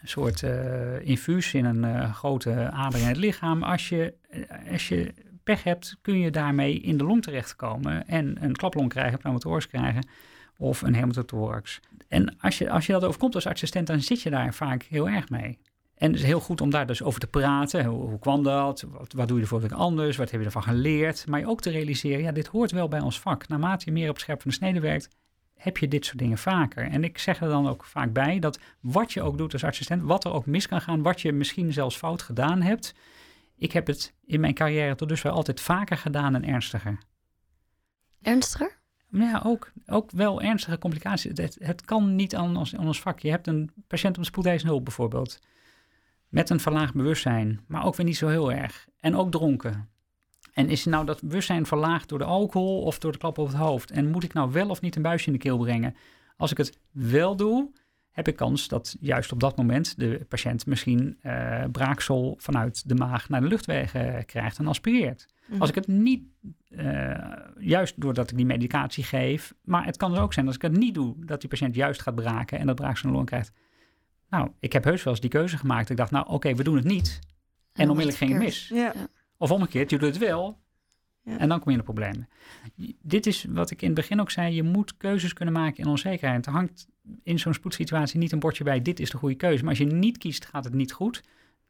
[0.00, 3.62] een soort uh, infuus in een uh, grote ader in het lichaam.
[3.62, 8.44] Als je, uh, als je pech hebt, kun je daarmee in de long terechtkomen en
[8.44, 10.08] een klaplong krijgen, pneumothorax krijgen
[10.56, 11.80] of een hemotothorax.
[12.08, 15.08] En als je, als je dat overkomt als assistent, dan zit je daar vaak heel
[15.08, 15.58] erg mee.
[16.00, 17.84] En het is heel goed om daar dus over te praten.
[17.84, 18.84] Hoe, hoe kwam dat?
[18.88, 20.16] Wat, wat doe je ervoor anders?
[20.16, 21.26] Wat heb je ervan geleerd?
[21.26, 23.48] Maar je ook te realiseren, ja, dit hoort wel bij ons vak.
[23.48, 25.08] Naarmate je meer op het scherp van de snede werkt,
[25.54, 26.90] heb je dit soort dingen vaker.
[26.90, 30.02] En ik zeg er dan ook vaak bij dat wat je ook doet als assistent,
[30.02, 32.94] wat er ook mis kan gaan, wat je misschien zelfs fout gedaan hebt.
[33.56, 36.98] Ik heb het in mijn carrière tot dusver altijd vaker gedaan en ernstiger.
[38.22, 38.78] Ernstiger?
[39.10, 41.38] Ja, ook, ook wel ernstige complicaties.
[41.38, 43.18] Het, het kan niet aan ons, aan ons vak.
[43.18, 45.38] Je hebt een patiënt op de spoedeisende hulp bijvoorbeeld.
[46.30, 48.88] Met een verlaagd bewustzijn, maar ook weer niet zo heel erg.
[49.00, 49.88] En ook dronken.
[50.52, 53.56] En is nou dat bewustzijn verlaagd door de alcohol of door de klap op het
[53.56, 53.90] hoofd?
[53.90, 55.94] En moet ik nou wel of niet een buisje in de keel brengen?
[56.36, 57.70] Als ik het wel doe,
[58.10, 62.94] heb ik kans dat juist op dat moment de patiënt misschien uh, braaksel vanuit de
[62.94, 65.26] maag naar de luchtwegen uh, krijgt en aspireert.
[65.46, 65.60] Mhm.
[65.60, 66.22] Als ik het niet,
[66.70, 67.14] uh,
[67.58, 70.76] juist doordat ik die medicatie geef, maar het kan dus ook zijn als ik het
[70.76, 73.52] niet doe, dat die patiënt juist gaat braken en dat braaksel in de long krijgt.
[74.30, 75.90] Nou, ik heb heus wel eens die keuze gemaakt.
[75.90, 77.18] Ik dacht, nou oké, okay, we doen het niet.
[77.72, 78.68] En, en onmiddellijk ging het mis.
[78.68, 78.76] Ja.
[78.76, 79.08] Ja.
[79.36, 80.58] Of omgekeerd, je doet het wel.
[81.22, 81.38] Ja.
[81.38, 82.28] En dan kom je in de problemen.
[83.02, 84.54] Dit is wat ik in het begin ook zei.
[84.54, 86.46] Je moet keuzes kunnen maken in onzekerheid.
[86.46, 86.86] Er hangt
[87.22, 88.82] in zo'n spoedsituatie niet een bordje bij.
[88.82, 89.60] Dit is de goede keuze.
[89.60, 91.22] Maar als je niet kiest, gaat het niet goed.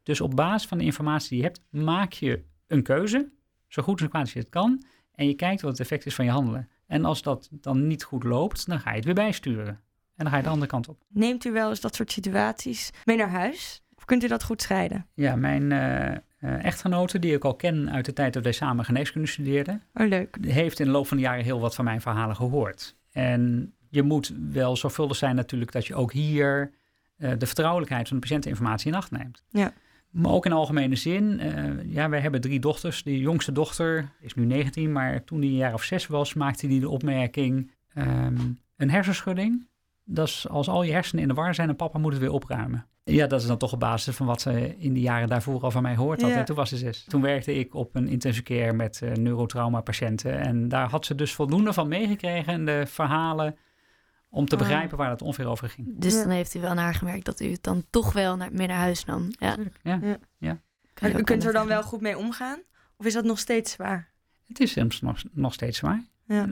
[0.03, 3.29] Dus op basis van de informatie die je hebt, maak je een keuze.
[3.67, 4.83] Zo goed en kwaad als je het kan.
[5.15, 6.69] En je kijkt wat het effect is van je handelen.
[6.87, 9.79] En als dat dan niet goed loopt, dan ga je het weer bijsturen.
[10.15, 11.03] En dan ga je de andere kant op.
[11.07, 13.83] Neemt u wel eens dat soort situaties mee naar huis?
[13.95, 15.07] Of kunt u dat goed scheiden?
[15.13, 18.85] Ja, mijn uh, uh, echtgenote, die ik al ken uit de tijd dat wij samen
[18.85, 20.37] geneeskunde studeerden, oh, leuk.
[20.41, 22.95] heeft in de loop van de jaren heel wat van mijn verhalen gehoord.
[23.11, 26.71] En je moet wel zorgvuldig zijn natuurlijk dat je ook hier
[27.17, 29.43] uh, de vertrouwelijkheid van de patiënteninformatie in acht neemt.
[29.49, 29.73] Ja.
[30.09, 33.03] Maar ook in algemene zin, uh, ja, wij hebben drie dochters.
[33.03, 36.67] De jongste dochter is nu 19, maar toen die een jaar of zes was, maakte
[36.67, 37.71] die de opmerking...
[37.97, 39.67] Um, een hersenschudding.
[40.03, 42.31] Dat is als al je hersenen in de war zijn en papa moet het weer
[42.31, 42.85] opruimen.
[43.03, 45.71] Ja, dat is dan toch op basis van wat ze in de jaren daarvoor al
[45.71, 46.29] van mij hoort had.
[46.31, 46.37] Ja.
[46.37, 47.03] En toen was ze zes.
[47.03, 50.39] Toen werkte ik op een intensive care met eh, neurotrauma patiënten.
[50.39, 52.53] En daar had ze dus voldoende van meegekregen.
[52.53, 53.55] En de verhalen
[54.29, 54.61] om te Oh.
[54.61, 55.87] begrijpen waar het ongeveer over ging.
[55.99, 56.19] Dus Ja.
[56.23, 58.67] dan heeft u wel naar haar gemerkt dat u het dan toch wel naar, mee
[58.67, 59.27] naar huis nam.
[59.39, 59.55] Ja.
[59.83, 60.59] Ja.
[60.93, 62.59] Kan je U kunt er dan wel het- goed mee omgaan?
[62.97, 64.09] Of is dat nog steeds zwaar?
[64.47, 66.03] Het is soms nog, nog steeds zwaar.
[66.25, 66.47] Ja.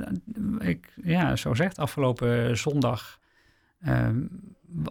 [0.60, 3.19] Ik, ja, zo zegt, afgelopen zondag
[3.80, 4.22] ehm,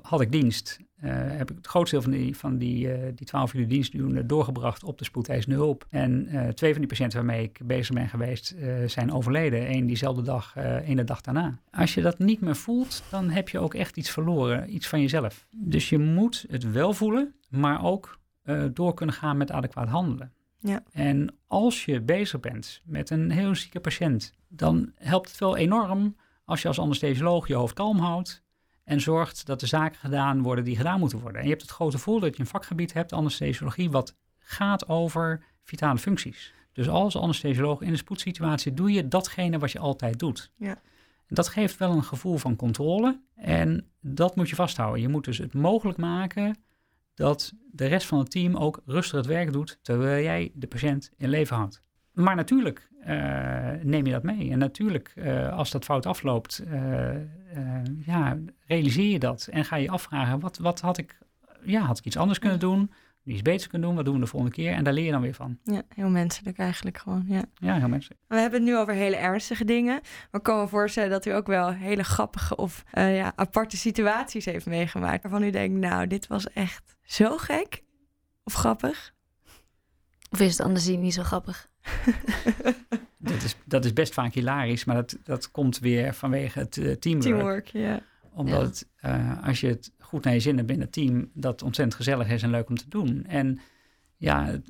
[0.02, 0.78] had ik dienst.
[0.96, 3.92] Eh, heb ik het grootste deel van die, van die, eh, die 12 uur dienst
[3.96, 5.86] doen, eh, doorgebracht op de spoedeisende hulp.
[5.90, 9.70] En eh, twee van die patiënten waarmee ik bezig ben geweest eh, zijn overleden.
[9.70, 11.58] Eén diezelfde dag, eh één de dag daarna.
[11.70, 15.00] Als je dat niet meer voelt, dan heb je ook echt iets verloren, iets van
[15.00, 15.46] jezelf.
[15.50, 20.32] Dus je moet het wel voelen, maar ook eh, door kunnen gaan met adequaat handelen.
[20.60, 20.82] Ja.
[20.92, 26.16] En als je bezig bent met een heel zieke patiënt, dan helpt het wel enorm
[26.44, 28.42] als je als anesthesioloog je hoofd kalm houdt
[28.88, 31.38] en zorgt dat de zaken gedaan worden die gedaan moeten worden.
[31.38, 35.44] En je hebt het grote voordeel dat je een vakgebied hebt, anesthesiologie, wat gaat over
[35.62, 36.52] vitale functies.
[36.72, 40.52] Dus als anesthesioloog in een spoedsituatie doe je datgene wat je altijd doet.
[40.56, 40.80] Ja.
[41.26, 45.00] Dat geeft wel een gevoel van controle en dat moet je vasthouden.
[45.00, 46.56] Je moet dus het mogelijk maken
[47.14, 51.10] dat de rest van het team ook rustig het werk doet terwijl jij de patiënt
[51.16, 51.82] in leven houdt.
[52.18, 54.50] Maar natuurlijk eh, neem je dat mee.
[54.50, 57.20] En natuurlijk, eh, als dat fout afloopt, eh, eh,
[58.06, 59.48] ja, realiseer je dat.
[59.50, 61.18] En ga je afvragen, wat, wat had ik,
[61.64, 62.92] ja, had ik iets anders kunnen doen?
[63.24, 63.96] Iets beter kunnen doen?
[63.96, 64.72] Wat doen we de volgende keer?
[64.72, 65.58] En daar leer je dan weer van.
[65.62, 67.44] Ja, heel menselijk eigenlijk gewoon, ja.
[67.54, 68.20] Ja, heel menselijk.
[68.26, 70.00] We hebben het nu over hele ernstige dingen.
[70.02, 73.76] Maar ik kan me voorstellen dat u ook wel hele grappige of eh, ja, aparte
[73.76, 75.22] situaties heeft meegemaakt.
[75.22, 77.82] Waarvan u denkt, nou, dit was echt zo gek.
[78.44, 79.14] Of grappig.
[80.30, 81.68] Of is het anders niet zo grappig?
[83.20, 86.92] Dat is, dat is best vaak hilarisch, maar dat, dat komt weer vanwege het eh,
[86.92, 87.22] teamwork.
[87.34, 88.00] Teamwork, ja.
[88.32, 88.64] Omdat Ja.
[88.66, 88.88] het,
[89.40, 92.28] eh, als je het goed naar je zin hebt binnen het team, dat ontzettend gezellig
[92.28, 93.24] is en leuk om te doen.
[93.26, 93.60] En
[94.16, 94.60] ja,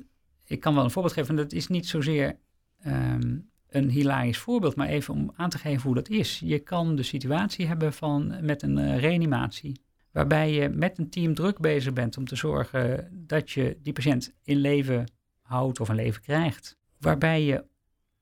[0.45, 1.29] ik kan wel een voorbeeld geven.
[1.29, 2.37] en Dat is niet zozeer
[2.81, 3.37] ehm,
[3.69, 6.41] een hilarisch voorbeeld, maar even om aan te geven hoe dat is.
[6.43, 9.81] Je kan de situatie hebben van met een eh, reanimatie.
[10.11, 14.33] Waarbij je met een team druk bezig bent om te zorgen dat je die patiënt
[14.43, 16.77] in leven houdt of een leven krijgt.
[16.99, 17.65] Waarbij je,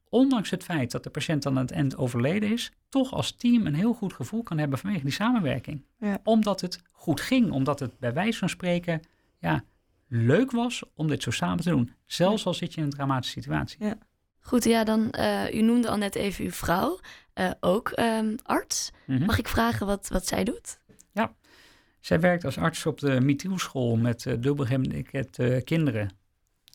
[0.10, 3.66] ondanks het feit dat de patiënt dan aan het eind overleden is, toch als team
[3.66, 5.86] een heel goed gevoel kan hebben vanwege die samenwerking.
[6.00, 6.20] Ja.
[6.24, 9.02] Omdat het goed ging, omdat het bij wijze van spreken
[9.40, 9.63] ja,
[10.08, 11.94] leuk was om dit zo samen te doen.
[12.06, 13.94] Zelfs al zit je in een dramatische situatie.
[14.40, 17.00] Goed, ja, dan, eh, u noemde al net even uw vrouw,
[17.34, 18.92] eh, ook ehm, arts.
[19.06, 19.26] Mhm.
[19.26, 20.80] Mag ik vragen wat, wat zij doet?
[22.08, 26.10] Zij werkt als arts op de Mithielschool met uh, dubbelgehandicapte kinderen.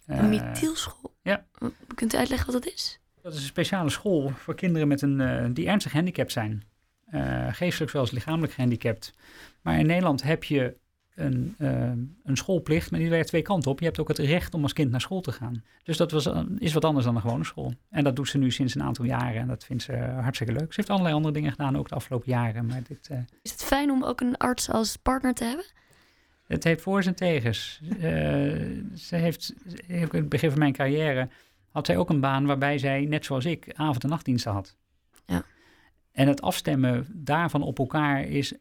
[0.07, 1.15] Een Eh, Mithielschool?
[1.23, 1.45] ja.
[1.95, 2.99] Kunt u uitleggen wat dat is?
[3.23, 6.62] Dat is een speciale school voor kinderen met een, eh, die ernstig gehandicapt zijn.
[7.07, 9.15] Eh, geestelijk zoals lichamelijk gehandicapt.
[9.62, 10.77] Maar in Nederland heb je
[11.15, 11.55] een,
[12.25, 13.79] een schoolplicht, maar die werkt twee kanten op.
[13.79, 15.65] Je hebt ook het recht om als kind naar school te gaan.
[15.83, 17.75] Dus dat was, is wat anders dan een gewone school.
[17.91, 20.73] En dat doet ze nu sinds een aantal jaren en dat vindt ze hartstikke leuk.
[20.73, 22.67] Ze heeft allerlei andere dingen gedaan, ook de afgelopen jaren.
[22.67, 23.09] Maar dit,
[23.43, 25.65] Is het fijn om ook een arts als partner te hebben?
[26.46, 27.81] Het heeft voor's en tegens.
[27.90, 28.00] Eh,
[28.94, 29.55] ze heeft,
[29.87, 31.28] in het begin van mijn carrière,
[31.70, 34.76] had zij ook een baan waarbij zij, net zoals ik, avond- en nachtdiensten had.
[35.26, 35.44] Ja.
[36.12, 38.52] En het afstemmen daarvan op elkaar is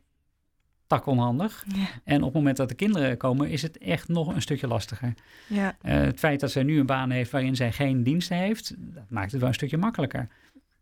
[0.88, 1.66] tak onhandig.
[1.76, 1.88] Ja.
[2.04, 5.14] En op het moment dat de kinderen komen, is het echt nog een stukje lastiger.
[5.48, 5.78] ja.
[5.82, 9.10] Eh, het feit dat zij nu een baan heeft waarin zij geen diensten heeft, dat
[9.10, 10.28] maakt het wel een stukje makkelijker.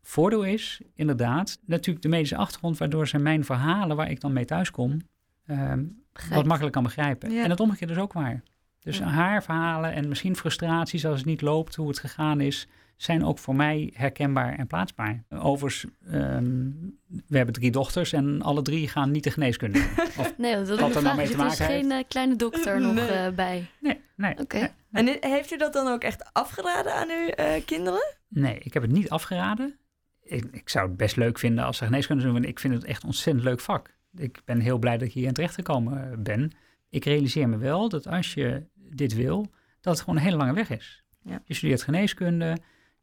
[0.02, 4.46] Voordeel is inderdaad natuurlijk de medische achtergrond, waardoor ze mijn verhalen waar ik dan mee
[4.46, 5.02] thuiskom,
[6.30, 7.32] wat makkelijk kan begrijpen.
[7.32, 7.44] Ja.
[7.44, 8.44] En het omgekeerde is ook waar.
[8.80, 9.06] Dus Ja.
[9.06, 13.40] haar verhalen en misschien frustraties als het niet loopt, hoe het gegaan is, zijn ook
[13.40, 15.24] voor mij herkenbaar en plaatsbaar.
[15.30, 16.70] Overigens, ehm,
[17.28, 19.80] we hebben drie dochters en alle drie gaan niet de geneeskunde.
[20.20, 22.82] Of, Nee, dat Wat er nou mee te Er is maken geen eh, kleine dokter
[22.82, 23.66] nog eh, bij.
[23.80, 24.38] nee, nee.
[24.40, 24.58] Oké.
[24.90, 25.20] nee.
[25.20, 28.16] En heeft u dat dan ook echt afgeraden aan uw eh, kinderen?
[28.28, 29.80] Nee, ik heb het niet afgeraden.
[30.24, 32.84] Ik, ik zou het best leuk vinden als ze geneeskunde doen, want ik vind het
[32.84, 33.98] echt een ontzettend leuk vak.
[34.16, 36.52] Ik ben heel blij dat ik hier aan terecht gekomen eh, ben.
[36.90, 40.54] Ik realiseer me wel dat als je dit wil, dat het gewoon een hele lange
[40.54, 41.04] weg is.
[41.24, 41.42] Ja.
[41.46, 42.58] Je studeert geneeskunde, dan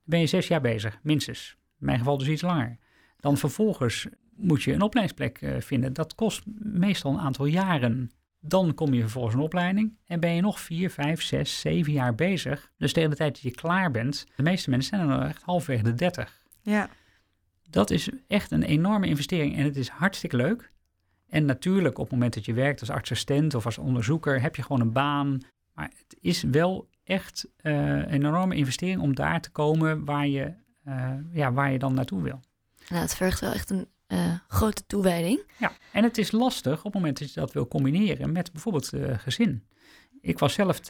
[0.04, 1.56] ben je zes jaar bezig, minstens.
[1.78, 2.78] In mijn geval dus iets langer.
[3.16, 5.92] Dan vervolgens moet je een opleidingsplek eh, vinden.
[5.92, 8.10] Dat kost meestal een aantal jaren.
[8.40, 12.14] Dan kom je vervolgens een opleiding en ben je nog vier, vijf, zes, zeven jaar
[12.14, 12.70] bezig.
[12.76, 15.82] Dus tegen de tijd dat je klaar bent, de meeste mensen zijn dan echt halverwege
[15.82, 16.42] de dertig.
[16.62, 16.88] Ja.
[17.70, 20.72] Dat is echt een enorme investering en het is hartstikke leuk.
[21.28, 24.62] En natuurlijk op het moment dat je werkt als artsassistent of als onderzoeker heb je
[24.62, 25.40] gewoon een baan.
[25.72, 30.52] Maar het is wel echt eh, een enorme investering om daar te komen waar je,
[30.84, 32.40] eh, ja, waar je dan naartoe wil.
[32.88, 35.40] Nou, het vergt wel echt een eh, grote toewijding.
[35.58, 38.92] Ja, en het is lastig op het moment dat je dat wil combineren met bijvoorbeeld
[39.16, 39.66] gezin.
[40.20, 40.80] Ik was zelf,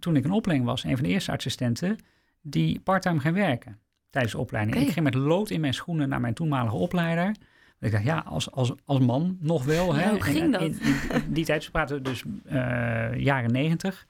[0.00, 1.98] toen ik een opleiding was, een van de eerste assistenten
[2.42, 3.78] die parttime ging werken
[4.10, 4.76] tijdens de opleiding.
[4.76, 4.88] Okay.
[4.88, 7.34] Ik ging met lood in mijn schoenen naar mijn toenmalige opleider.
[7.80, 9.94] Ik dacht, ja, als, als, als man nog wel.
[9.94, 10.10] Ja, hè.
[10.10, 10.62] Hoe ging dat?
[10.62, 10.76] In,
[11.28, 12.24] die tijd, we praten dus
[13.16, 14.06] jaren negentig.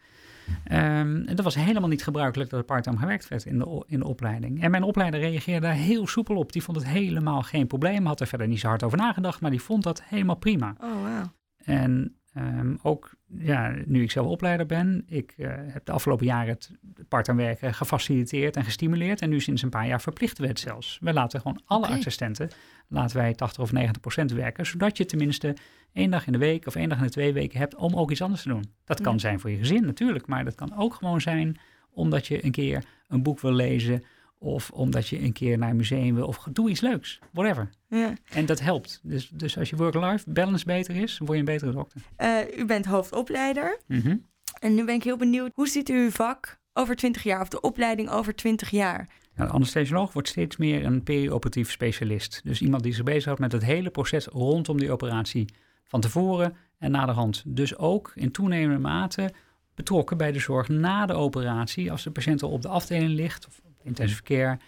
[0.72, 3.98] Um, en dat was helemaal niet gebruikelijk dat er parttime gewerkt werd in de, in
[3.98, 4.62] de opleiding.
[4.62, 6.52] En mijn opleider reageerde daar heel soepel op.
[6.52, 8.06] Die vond het helemaal geen probleem.
[8.06, 10.74] Had er verder niet zo hard over nagedacht, maar die vond dat helemaal prima.
[10.80, 11.26] Oh, wow.
[11.64, 16.48] En um, ook ja, nu ik zelf opleider ben, ik uh, heb de afgelopen jaren
[16.48, 16.70] het
[17.08, 19.20] parttime werken gefaciliteerd en gestimuleerd.
[19.20, 20.98] En nu sinds een paar jaar verplichten we het zelfs.
[21.00, 21.98] We laten gewoon alle okay.
[21.98, 22.50] assistenten,
[22.88, 25.56] laten wij 80 of 90 procent werken, zodat je tenminste
[25.92, 28.10] één dag in de week of één dag in de twee weken hebt om ook
[28.10, 28.72] iets anders te doen.
[28.84, 29.18] Dat kan ja.
[29.18, 31.58] zijn voor je gezin natuurlijk, maar dat kan ook gewoon zijn
[31.90, 34.04] omdat je een keer een boek wil lezen
[34.42, 37.70] of omdat je een keer naar een museum wil of doe iets leuks, whatever.
[37.88, 38.14] Ja.
[38.30, 39.00] En dat helpt.
[39.02, 42.00] Dus, dus als je work-life balance beter is, word je een betere dokter.
[42.18, 43.80] Uh, u bent hoofdopleider.
[43.86, 44.28] Mm -hmm.
[44.60, 47.48] En nu ben ik heel benieuwd, hoe ziet u uw vak over 20 jaar of
[47.48, 49.08] de opleiding over 20 jaar?
[49.34, 52.40] Nou, de anesthesioloog wordt steeds meer een perioperatief specialist.
[52.44, 55.48] Dus iemand die zich bezighoudt met het hele proces rondom die operatie
[55.84, 57.42] van tevoren en na de hand.
[57.46, 59.32] Dus ook in toenemende mate
[59.74, 63.46] betrokken bij de zorg na de operatie, als de patiënt al op de afdeling ligt
[63.46, 64.58] of op intensive care,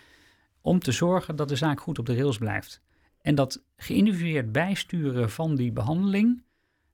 [0.61, 2.81] om te zorgen dat de zaak goed op de rails blijft.
[3.21, 6.43] En dat geïndividueerd bijsturen van die behandeling,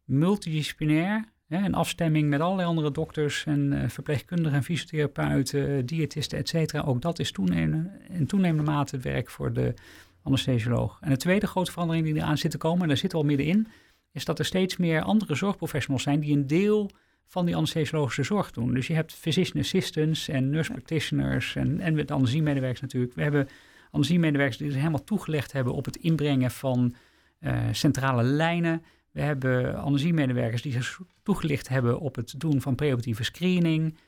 [0.04, 6.48] multidisciplinair, hè, in afstemming met allerlei andere dokters en uh, verpleegkundigen en fysiotherapeuten, diëtisten, et
[6.48, 9.74] cetera, ook dat is toenemende, in toenemende mate het werk voor de
[10.22, 10.98] anesthesioloog.
[11.00, 13.31] En de tweede grote verandering die eraan zit te komen, en daar zitten we al
[13.31, 13.68] middenin,
[14.12, 16.90] is dat er steeds meer andere zorgprofessionals zijn die een deel
[17.29, 18.75] van die anesthesiologische zorg doen.
[18.75, 23.14] Dus je hebt physician assistants en nurse practitioners en, en met anesthesiemedewerkers natuurlijk.
[23.14, 23.49] We hebben
[23.91, 26.95] anesthesiemedewerkers die zich helemaal toegelegd hebben op het inbrengen van
[27.41, 28.83] uh, centrale lijnen.
[29.11, 33.99] We hebben anesthesiemedewerkers die zich toegelicht hebben op het doen van preoperative screening.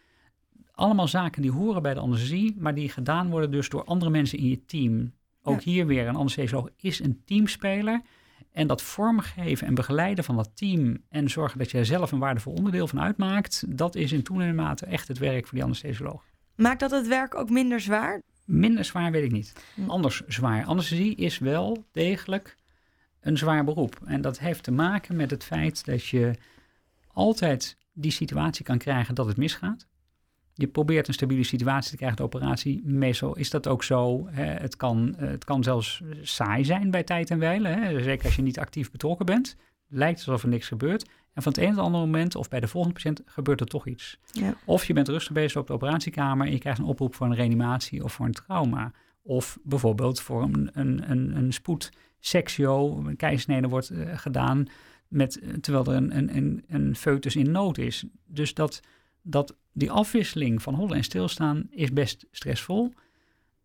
[0.73, 4.39] Allemaal zaken die horen bij de anesthesie, maar die gedaan worden dus door andere mensen
[4.39, 5.13] in je team.
[5.43, 5.71] Ook ja.
[5.71, 8.03] hier weer, een anesthesioloog is een teamspeler.
[8.53, 12.19] En dat vormgeven en begeleiden van dat team en zorgen dat je er zelf een
[12.19, 16.25] waardevol onderdeel van uitmaakt, dat is in toenemende mate echt het werk voor die anesthesioloog.
[16.55, 18.23] Maakt dat het werk ook minder zwaar?
[18.45, 19.53] Minder zwaar weet ik niet.
[19.87, 20.65] Anders zwaar.
[20.65, 22.57] Anesthesie is wel degelijk
[23.21, 24.01] een zwaar beroep.
[24.05, 26.35] En dat heeft te maken met het feit dat je
[27.13, 29.87] altijd die situatie kan krijgen dat het misgaat.
[30.61, 32.83] Je probeert een stabiele situatie te krijgen, de operatie.
[32.85, 34.29] Meestal is dat ook zo.
[34.31, 34.45] Hè.
[34.45, 38.01] Het, kan, het kan zelfs saai zijn bij tijd en wijle.
[38.03, 39.57] Zeker als je niet actief betrokken bent.
[39.89, 41.09] Lijkt alsof er niks gebeurt.
[41.33, 43.67] En van het een op het andere moment, of bij de volgende patiënt, gebeurt er
[43.67, 44.19] toch iets.
[44.33, 44.55] Ja.
[44.65, 47.35] Of je bent rustig bezig op de operatiekamer en je krijgt een oproep voor een
[47.35, 48.93] reanimatie of voor een trauma.
[49.23, 54.67] Of bijvoorbeeld voor een, een, een, een spoedsectio, een keizersnede wordt uh, gedaan
[55.09, 58.05] met, terwijl er een, een, een, een foetus in nood is.
[58.27, 58.81] Dus dat,
[59.23, 62.93] dat die afwisseling van hollen en stilstaan is best stressvol.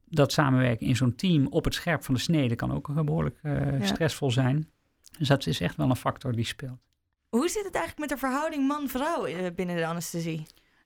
[0.06, 3.80] Dat samenwerken in zo'n team op het scherp van de snede kan ook behoorlijk uh,
[3.80, 3.86] ja.
[3.86, 4.70] stressvol zijn.
[5.18, 6.80] Dus dat is echt wel een factor die speelt.
[7.30, 10.46] Hoe zit het eigenlijk met de verhouding man-vrouw binnen de anesthesie?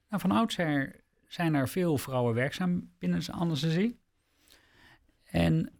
[0.10, 0.96] Nou, van oudsher
[1.28, 4.00] zijn er veel vrouwen werkzaam binnen de anesthesie.
[5.24, 5.79] En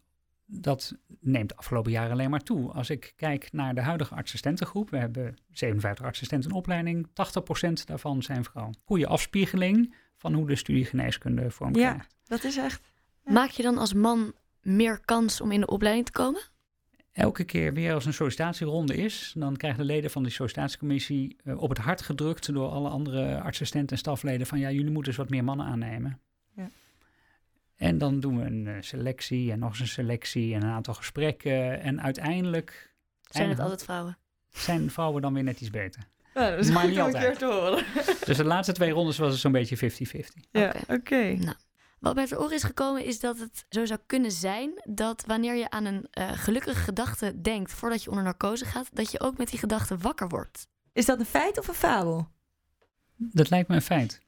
[0.52, 2.72] dat neemt de afgelopen jaren alleen maar toe.
[2.72, 7.12] Als ik kijk naar de huidige assistentengroep, we hebben 57 assistenten in opleiding, 80%
[7.86, 8.78] daarvan zijn vrouwen.
[8.84, 12.16] Goede afspiegeling van hoe de studie geneeskunde vorm Ja, krijgt.
[12.24, 12.82] dat is echt.
[13.26, 13.32] Ja.
[13.32, 16.42] Maak je dan als man meer kans om in de opleiding te komen?
[17.12, 21.62] Elke keer weer als een sollicitatieronde is, dan krijgen de leden van die sollicitatiecommissie uh,
[21.62, 25.22] op het hart gedrukt door alle andere assistenten en stafleden van ja, jullie moeten eens
[25.22, 26.20] wat meer mannen aannemen.
[27.80, 30.94] En dan doen we een uh, selectie en nog eens een selectie en een aantal
[30.94, 31.82] gesprekken.
[31.82, 32.94] En uiteindelijk...
[33.22, 34.18] Zijn het altijd vrouwen?
[34.50, 36.08] Zijn vrouwen dan weer net iets beter.
[36.34, 37.24] Ja, dat is maar goed niet altijd.
[37.24, 37.86] keer te horen.
[38.26, 40.50] Dus de laatste twee rondes was het zo'n beetje 50-50.
[40.52, 40.94] Ja, Oké.
[40.94, 41.34] Okay.
[41.34, 41.56] Nou.
[42.00, 45.56] Wat bij het oor is gekomen is dat het zo zou kunnen zijn dat wanneer
[45.56, 49.38] je aan een uh, gelukkige gedachte denkt voordat je onder narcose gaat, dat je ook
[49.38, 50.68] met die gedachte wakker wordt.
[50.94, 52.28] Is dat een feit of een fabel?
[53.16, 54.22] Dat lijkt me een feit.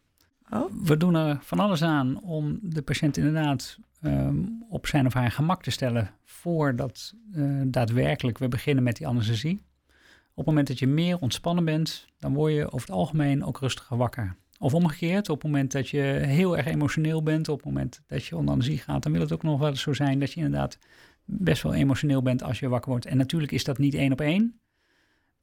[0.53, 0.71] Oh.
[0.83, 5.31] We doen er van alles aan om de patiënt inderdaad um, op zijn of haar
[5.31, 9.61] gemak te stellen voordat uh, daadwerkelijk we beginnen met die anesthesie.
[10.33, 13.59] Op het moment dat je meer ontspannen bent, dan word je over het algemeen ook
[13.59, 14.35] rustiger wakker.
[14.59, 18.25] Of omgekeerd, op het moment dat je heel erg emotioneel bent, op het moment dat
[18.25, 20.41] je onder anesthesie gaat, dan wil het ook nog wel eens zo zijn dat je
[20.41, 20.77] inderdaad
[21.25, 23.05] best wel emotioneel bent als je wakker wordt.
[23.05, 24.59] En natuurlijk is dat niet één op één,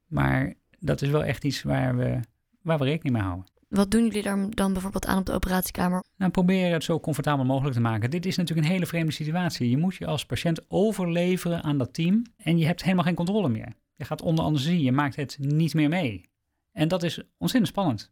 [0.07, 2.21] maar dat is wel echt iets waar we,
[2.63, 3.47] waar we rekening mee houden.
[3.69, 6.05] Wat doen jullie daar dan bijvoorbeeld aan op de operatiekamer?
[6.17, 8.11] Nou, probeer het zo comfortabel mogelijk te maken.
[8.11, 9.71] Dit is natuurlijk een hele vreemde situatie.
[9.71, 13.49] Je moet je als patiënt overleveren aan dat team en je hebt helemaal geen controle
[13.49, 13.73] meer.
[13.95, 16.29] Je gaat onder anesthesie, je maakt het niet meer mee.
[16.73, 18.11] En dat is ontzettend spannend.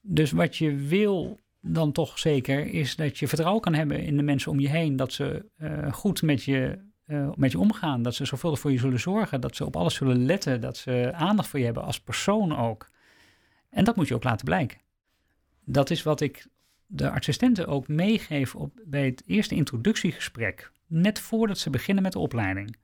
[0.00, 4.22] Dus wat je wil dan toch zeker is dat je vertrouwen kan hebben in de
[4.22, 4.96] mensen om je heen.
[4.96, 8.02] Dat ze uh, goed met je, uh, met je omgaan.
[8.02, 9.40] Dat ze zorgvuldig voor je zullen zorgen.
[9.40, 10.60] Dat ze op alles zullen letten.
[10.60, 12.88] Dat ze aandacht voor je hebben als persoon ook.
[13.76, 14.78] En dat moet je ook laten blijken.
[15.64, 16.46] Dat is wat ik
[16.86, 20.72] de assistenten ook meegeef op, bij het eerste introductiegesprek.
[20.86, 22.76] Net voordat ze beginnen met de opleiding.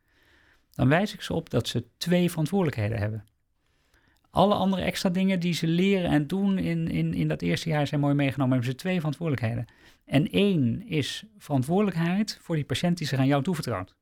[0.70, 3.24] Dan wijs ik ze op dat ze twee verantwoordelijkheden hebben.
[4.30, 7.86] Alle andere extra dingen die ze leren en doen in, in, in dat eerste jaar
[7.86, 8.52] zijn mooi meegenomen.
[8.52, 9.64] Hebben ze twee verantwoordelijkheden.
[10.04, 13.94] En één is verantwoordelijkheid voor die patiënt die zich aan jou toevertrouwt.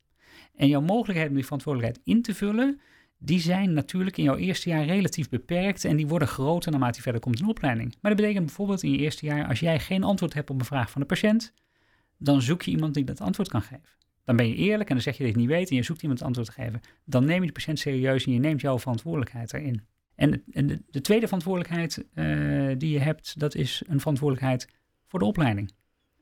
[0.56, 2.80] En jouw mogelijkheid om die verantwoordelijkheid in te vullen,
[3.22, 7.02] die zijn natuurlijk in jouw eerste jaar relatief beperkt en die worden groter naarmate je
[7.02, 7.96] verder komt in de opleiding.
[8.00, 10.66] Maar dat betekent bijvoorbeeld in je eerste jaar, als jij geen antwoord hebt op een
[10.66, 11.52] vraag van de patiënt,
[12.18, 13.88] dan zoek je iemand die dat antwoord kan geven.
[14.24, 15.82] Dan ben je eerlijk en dan zeg je dat je het niet weet en je
[15.82, 16.80] zoekt iemand het antwoord te geven.
[17.04, 19.82] Dan neem je de patiënt serieus en je neemt jouw verantwoordelijkheid erin.
[20.14, 24.68] En, de, de, tweede verantwoordelijkheid uh, die je hebt, dat is een verantwoordelijkheid
[25.06, 25.72] voor de opleiding.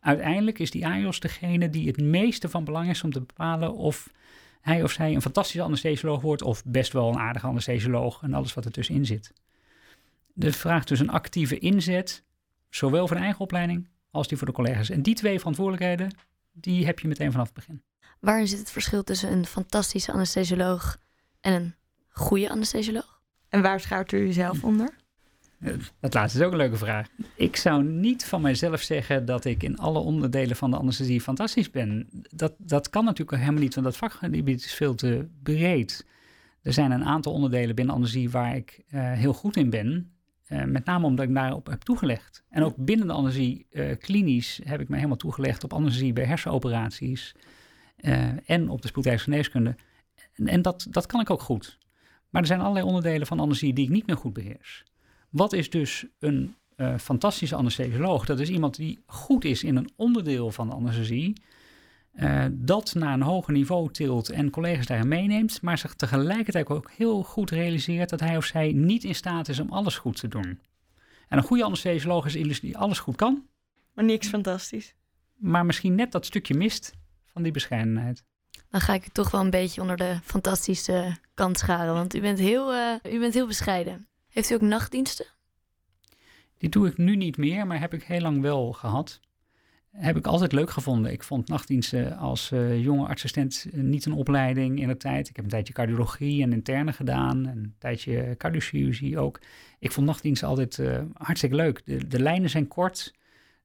[0.00, 4.12] Uiteindelijk is die AIOS degene die het meeste van belang is om te bepalen of
[4.60, 8.54] hij of zij een fantastische anesthesioloog wordt of best wel een aardige anesthesioloog en alles
[8.54, 9.32] wat er tussenin zit.
[10.32, 12.24] De vraagt dus een actieve inzet,
[12.70, 14.90] zowel voor de eigen opleiding als die voor de collega's.
[14.90, 16.16] En die twee verantwoordelijkheden,
[16.52, 17.82] die heb je meteen vanaf het begin.
[18.20, 20.98] Waarin zit het verschil tussen een fantastische anesthesioloog
[21.40, 21.74] en een
[22.08, 23.20] goede anesthesioloog?
[23.48, 24.96] En waar schaart u jezelf onder?
[26.00, 27.08] Dat laatste is ook een leuke vraag.
[27.34, 31.70] Ik zou niet van mijzelf zeggen dat ik in alle onderdelen van de anesthesie fantastisch
[31.70, 32.08] ben.
[32.30, 36.06] Dat, dat kan natuurlijk helemaal niet, want dat vakgebied is veel te breed.
[36.62, 40.12] Er zijn een aantal onderdelen binnen anesthesie waar ik uh, heel goed in ben.
[40.48, 42.44] Uh, met name omdat ik daarop heb toegelegd.
[42.50, 46.24] En ook binnen de anesthesie, uh, klinisch, heb ik me helemaal toegelegd op anesthesie bij
[46.24, 47.34] hersenoperaties.
[48.44, 49.76] en op de spoedeisende geneeskunde.
[50.34, 51.78] En, en dat, dat kan ik ook goed.
[52.28, 54.84] Maar er zijn allerlei onderdelen van anesthesie die ik niet meer goed beheers.
[55.30, 58.26] Wat is dus een uh, fantastische anesthesioloog?
[58.26, 61.42] Dat is iemand die goed is in een onderdeel van de anesthesie.
[62.14, 66.90] Uh, dat naar een hoger niveau tilt en collega's daarin meeneemt, maar zich tegelijkertijd ook
[66.96, 70.28] heel goed realiseert dat hij of zij niet in staat is om alles goed te
[70.28, 70.60] doen.
[71.28, 73.46] En een goede anesthesioloog is iemand die alles goed kan.
[73.94, 74.94] Maar niks fantastisch.
[75.36, 76.92] Maar misschien net dat stukje mist
[77.24, 78.24] van die bescheidenheid
[78.70, 81.94] dan ga ik toch wel een beetje onder de fantastische kant scharen.
[81.94, 84.08] Want u bent heel, uh, u bent heel bescheiden.
[84.38, 85.26] Heeft u ook nachtdiensten?
[86.58, 89.20] Die doe ik nu niet meer, maar heb ik heel lang wel gehad.
[89.90, 91.12] Heb ik altijd leuk gevonden.
[91.12, 95.28] Ik vond nachtdiensten als uh, jonge assistent niet een opleiding in de tijd.
[95.28, 97.46] Ik heb een tijdje cardiologie en interne gedaan.
[97.46, 99.40] En een tijdje cardiochirurgie ook.
[99.78, 101.82] Ik vond nachtdiensten altijd uh, hartstikke leuk.
[101.84, 103.14] De, de lijnen zijn kort.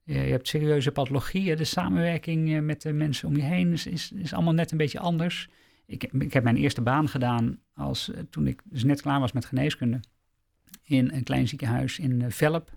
[0.03, 1.57] Je hebt serieuze pathologieën.
[1.57, 4.77] De samenwerking eh, met de mensen om je heen is, is, is allemaal net een
[4.77, 5.49] beetje anders.
[5.86, 9.31] Ik, ik heb mijn eerste baan gedaan als, eh, toen ik dus net klaar was
[9.31, 9.99] met geneeskunde.
[10.83, 12.71] In een klein ziekenhuis in eh, Velp.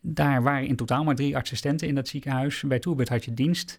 [0.00, 2.62] Daar waren in totaal maar drie assistenten in dat ziekenhuis.
[2.66, 3.78] Bij Toerbert had je dienst.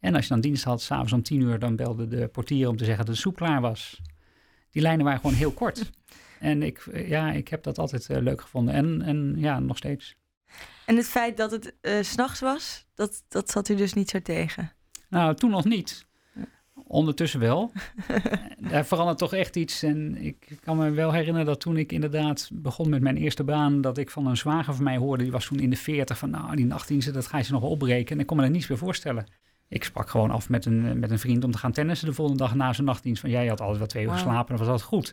[0.00, 2.76] En als je dan dienst had, s'avonds om tien uur, dan belde de portier om
[2.76, 4.00] te zeggen dat de soep klaar was.
[4.70, 5.90] Die lijnen waren gewoon heel kort.
[6.38, 8.74] En ik, ja, ik heb dat altijd leuk gevonden.
[8.74, 10.16] En, en ja, nog steeds.
[10.86, 14.20] En het feit dat het uh, s'nachts was, dat, dat zat u dus niet zo
[14.20, 14.72] tegen?
[15.08, 16.06] Nou, toen nog niet.
[16.92, 17.72] Ondertussen wel.
[18.70, 19.82] Daar verandert toch echt iets.
[19.82, 23.80] En ik kan me wel herinneren dat toen ik inderdaad begon met mijn eerste baan,
[23.80, 26.30] dat ik van een zwager van mij hoorde, die was toen in de veertig, van
[26.30, 28.14] nou, die nachtdiensten, dat ga je ze nog opbreken.
[28.14, 29.26] En ik kon me er niets meer voorstellen.
[29.68, 32.42] Ik sprak gewoon af met een, met een vriend om te gaan tennissen de volgende
[32.42, 33.20] dag na zijn nachtdienst.
[33.20, 35.12] Van jij had altijd wel twee uur geslapen, dat was altijd goed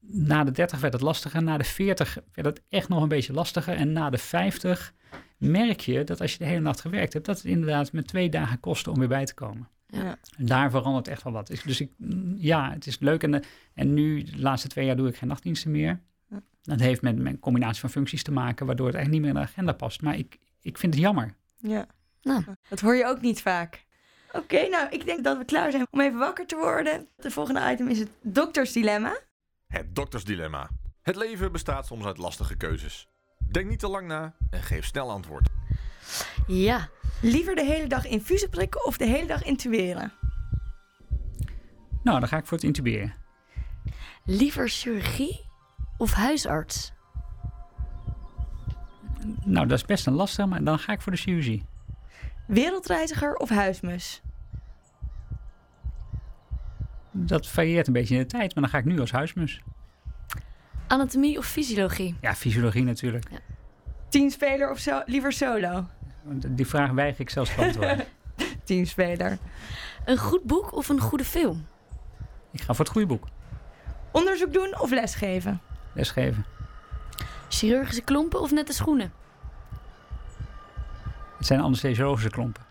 [0.00, 1.42] na de 30 werd het lastiger.
[1.42, 3.74] Na de 40 werd het echt nog een beetje lastiger.
[3.74, 4.94] En na de 50
[5.36, 8.28] merk je dat als je de hele nacht gewerkt hebt, dat het inderdaad met twee
[8.28, 9.68] dagen kostte om weer bij te komen.
[9.90, 10.18] Ja.
[10.36, 11.46] En daar verandert echt wel wat.
[11.46, 11.92] Dus ik,
[12.36, 13.22] ja, het is leuk.
[13.22, 16.00] En, en nu, de laatste twee jaar, doe ik geen nachtdiensten meer.
[16.62, 19.46] Dat heeft met mijn combinatie van functies te maken, waardoor het eigenlijk niet meer in
[19.46, 20.02] de agenda past.
[20.02, 21.34] Maar ik, ik vind het jammer.
[21.56, 21.86] Ja,
[22.22, 22.44] nou.
[22.68, 23.86] dat hoor je ook niet vaak.
[24.32, 27.08] Oké, nou, ik denk dat we klaar zijn om even wakker te worden.
[27.16, 29.18] De volgende item is het doktersdilemma.
[29.66, 30.68] Het doktersdilemma.
[31.02, 33.08] Het leven bestaat soms uit lastige keuzes.
[33.50, 35.48] Denk niet te lang na en geef snel antwoord.
[36.46, 36.88] Ja.
[37.20, 40.12] Liever de hele dag infusen prikken of de hele dag intuberen?
[42.02, 43.14] Nou, dan ga ik voor het intuberen.
[44.24, 45.40] Liever chirurgie
[45.96, 46.92] of huisarts?
[49.44, 51.64] Nou, dat is best een lastig, maar dan ga ik voor de chirurgie.
[52.46, 54.22] Wereldreiziger of huismus?
[57.10, 59.60] Dat varieert een beetje in de tijd, maar dan ga ik nu als huismus.
[60.86, 62.16] Anatomie of fysiologie?
[62.20, 63.30] Ja, fysiologie natuurlijk.
[63.30, 63.38] Ja.
[64.08, 65.86] Teamspeler of zo, liever solo?
[66.48, 68.06] Die vraag weiger ik zelfs te beantwoorden.
[68.64, 69.38] Teamspeler.
[70.04, 71.66] Een goed boek of een goede film?
[72.50, 73.24] ik ga voor het goede boek.
[74.12, 75.60] Onderzoek doen of lesgeven?
[75.92, 76.44] Lesgeven.
[77.48, 79.12] Chirurgische klompen of nette schoenen?
[81.36, 82.62] Het zijn anesthesiologische klompen.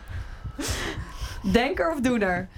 [1.52, 2.48] Denker of doener?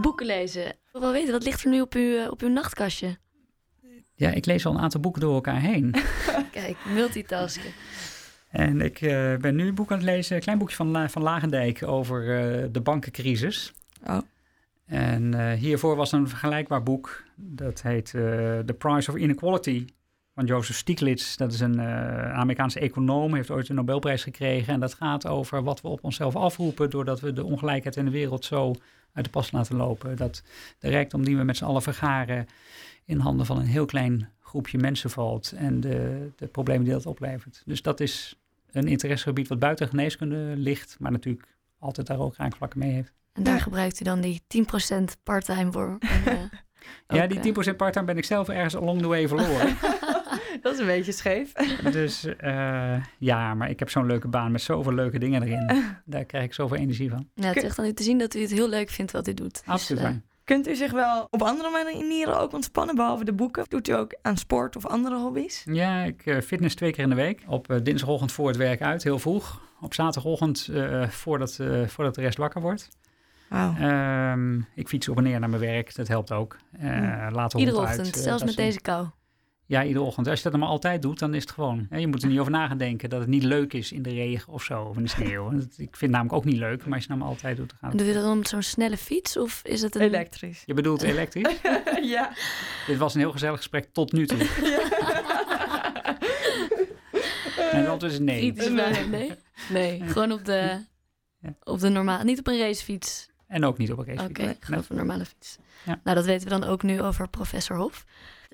[0.00, 0.66] Boeken lezen.
[0.66, 3.18] Ik wil wel weten, wat ligt er nu op uw, eh, op uw nachtkastje?
[4.14, 5.94] Ja, ik lees al een aantal boeken door elkaar heen.
[6.50, 7.72] Kijk, multitasken.
[8.54, 11.08] En ik eh, ben nu een boek aan het lezen, een klein boekje van, La-
[11.08, 13.72] van Lagendijk over eh, de bankencrisis.
[14.06, 14.18] Oh.
[14.86, 18.10] En eh, hiervoor was een vergelijkbaar boek, dat heet
[18.66, 19.86] The Price of Inequality
[20.34, 21.36] van Joseph Stiglitz.
[21.36, 24.74] Dat is een Amerikaanse econoom, heeft ooit een Nobelprijs gekregen.
[24.74, 28.10] En dat gaat over wat we op onszelf afroepen doordat we de ongelijkheid in de
[28.10, 28.74] wereld zo
[29.12, 30.16] uit de pas laten lopen.
[30.16, 30.42] Dat
[30.78, 32.46] de rijkdom die we met z'n allen vergaren
[33.04, 37.06] in handen van een heel klein groepje mensen valt en de, de problemen die dat
[37.06, 37.62] oplevert.
[37.64, 38.38] Dus dat is
[38.72, 41.46] een interessegebied wat buiten geneeskunde ligt, maar natuurlijk
[41.78, 43.12] altijd daar ook raakvlakken mee heeft.
[43.32, 43.60] En daar Ja.
[43.60, 45.96] gebruikt u dan die 10% part-time voor.
[46.00, 46.38] En, eh,
[47.16, 49.76] ja, ook, die eh, 10% part-time ben ik zelf ergens along the way verloren.
[50.62, 51.52] Dat is een beetje scheef.
[51.92, 55.72] dus eh, ja, maar ik heb zo'n leuke baan met zoveel leuke dingen erin.
[56.04, 57.28] Daar krijg ik zoveel energie van.
[57.34, 59.28] Ja, het is echt aan u te zien dat u het heel leuk vindt wat
[59.28, 59.52] u doet.
[59.52, 60.10] Dus, Absoluut eh.
[60.44, 63.64] Kunt u zich wel op andere manieren ook ontspannen, behalve de boeken?
[63.68, 65.62] Doet u ook aan sport of andere hobby's?
[65.64, 67.42] Ja, ik eh, fitness twee keer in de week.
[67.46, 69.60] Op eh, dinsdagochtend voor het werk uit, heel vroeg.
[69.80, 72.88] Op zaterdagochtend eh, voordat, eh, voordat de rest wakker wordt.
[73.50, 76.56] Ehm, ik fiets op en neer naar mijn werk, dat helpt ook.
[76.72, 79.06] Eh later Iedere uit, ochtend, eh, zelfs met deze kou.
[79.66, 80.26] Ja, iedere ochtend.
[80.28, 81.86] Als je dat dan maar altijd doet, dan is het gewoon.
[81.90, 84.10] hè, je moet er niet over nagaan denken dat het niet leuk is in de
[84.10, 85.50] regen of zo, of in de sneeuw.
[85.54, 87.56] Dat- Ik vind het namelijk ook niet leuk, maar als je het nou maar altijd
[87.56, 87.98] doet, dan gaat het.
[87.98, 90.00] doe je dat dan op zo'n snelle fiets of is het een...
[90.00, 90.62] Elektrisch.
[90.66, 91.60] Je bedoelt elektrisch?
[92.02, 92.32] ja.
[92.86, 94.38] Dit was een heel gezellig gesprek tot nu toe.
[97.72, 98.52] En antwoord is nee.
[98.56, 99.10] Vragen?
[99.10, 99.32] Nee?
[99.70, 100.78] Nee, gewoon op de,
[101.40, 101.54] Ja.
[101.62, 102.24] op de normale...
[102.24, 103.30] Niet op een racefiets.
[103.46, 104.38] En ook niet op een Oké, racefiets.
[104.40, 104.78] gewoon Nee.
[104.80, 105.58] op een normale fiets.
[105.84, 106.00] Ja.
[106.04, 108.04] Nou, dat weten we dan ook nu over professor Hof.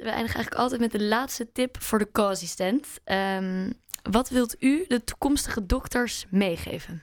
[0.00, 3.00] We eindigen eigenlijk altijd met de laatste tip voor de co-assistent.
[3.04, 3.70] Ehm,
[4.10, 7.02] wat wilt u de toekomstige dokters meegeven?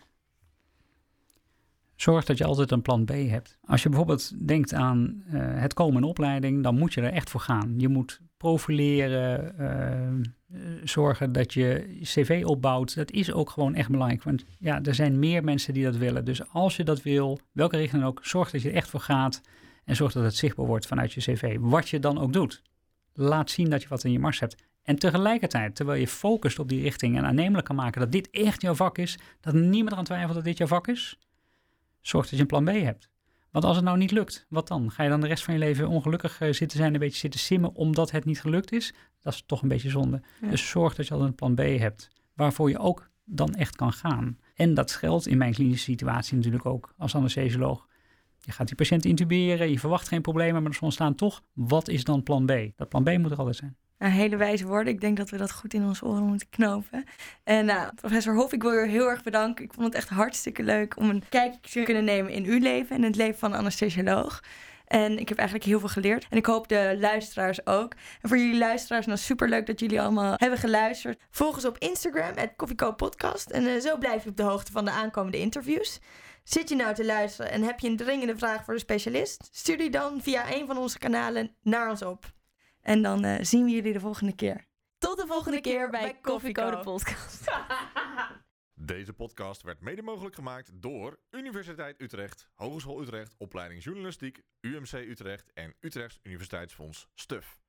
[1.96, 3.58] Zorg dat je altijd een plan B hebt.
[3.66, 7.30] Als je bijvoorbeeld denkt aan eh, het komen in opleiding, dan moet je er echt
[7.30, 7.74] voor gaan.
[7.78, 12.96] Je moet profileren, eh, zorgen dat je cv opbouwt.
[12.96, 14.24] Dat is ook gewoon echt belangrijk.
[14.24, 16.26] Want ja, er zijn meer mensen die dat willen.
[16.26, 19.00] Dus als je dat wil, welke richting dan ook, zorg dat je er echt voor
[19.00, 19.42] gaat.
[19.84, 21.58] En zorg dat het zichtbaar wordt vanuit je cv.
[21.60, 22.62] Wat je dan ook doet.
[23.20, 24.56] Laat zien dat je wat in je mars hebt.
[24.84, 28.62] En tegelijkertijd, terwijl je focust op die richting en aannemelijk kan maken dat dit echt
[28.62, 31.20] jouw vak is, dat niemand eraan twijfelt dat dit jouw vak is,
[32.02, 33.10] zorg dat je een plan B hebt.
[33.52, 34.92] Want als het nou niet lukt, wat dan?
[34.92, 37.40] Ga je dan de rest van je leven ongelukkig eh, zitten zijn, een beetje zitten
[37.40, 38.94] simmen omdat het niet gelukt is?
[39.22, 40.22] Dat is toch een beetje zonde.
[40.42, 40.50] Ja.
[40.50, 43.94] Dus zorg dat je al een plan B hebt, waarvoor je ook dan echt kan
[43.94, 44.38] gaan.
[44.56, 47.88] En dat geldt in mijn klinische situatie natuurlijk ook als anesthesioloog.
[48.48, 51.42] Je gaat die patiënt intuberen, je verwacht geen problemen, maar er ontstaan toch.
[51.54, 52.52] Wat is dan plan B?
[52.76, 53.78] Dat plan B moet er altijd zijn.
[53.98, 54.94] Nou, hele wijze woorden.
[54.94, 57.04] Ik denk dat we dat goed in onze oren moeten knopen.
[57.44, 59.66] En nou, professor Hof, ik wil u heel erg bedanken.
[59.66, 62.96] Ik vond het echt hartstikke leuk om een kijkje te kunnen nemen in uw leven
[62.96, 64.44] en het leven van een anesthesioloog.
[64.86, 66.28] En ik heb eigenlijk heel veel geleerd.
[66.30, 67.94] En ik hoop de luisteraars ook.
[68.22, 71.20] En voor jullie luisteraars, nou superleuk dat jullie allemaal hebben geluisterd.
[71.30, 73.50] Volg ons op Instagram, het Podcast.
[73.50, 76.00] En eh, zo blijf je op de hoogte van de aankomende interviews.
[76.48, 79.48] Zit je nou te luisteren en heb je een dringende vraag voor de specialist?
[79.52, 82.26] Stuur die dan via een van onze kanalen naar ons op.
[82.82, 84.66] En dan eh, zien we jullie de volgende keer.
[84.98, 87.52] Tot de volgende keer bij Koffiecode Podcast.
[88.74, 95.54] Deze podcast werd mede mogelijk gemaakt door Universiteit Utrecht, Hogeschool Utrecht, Opleiding Journalistiek, UMC Utrecht
[95.54, 97.67] en Utrechts Universiteitsfonds STUF.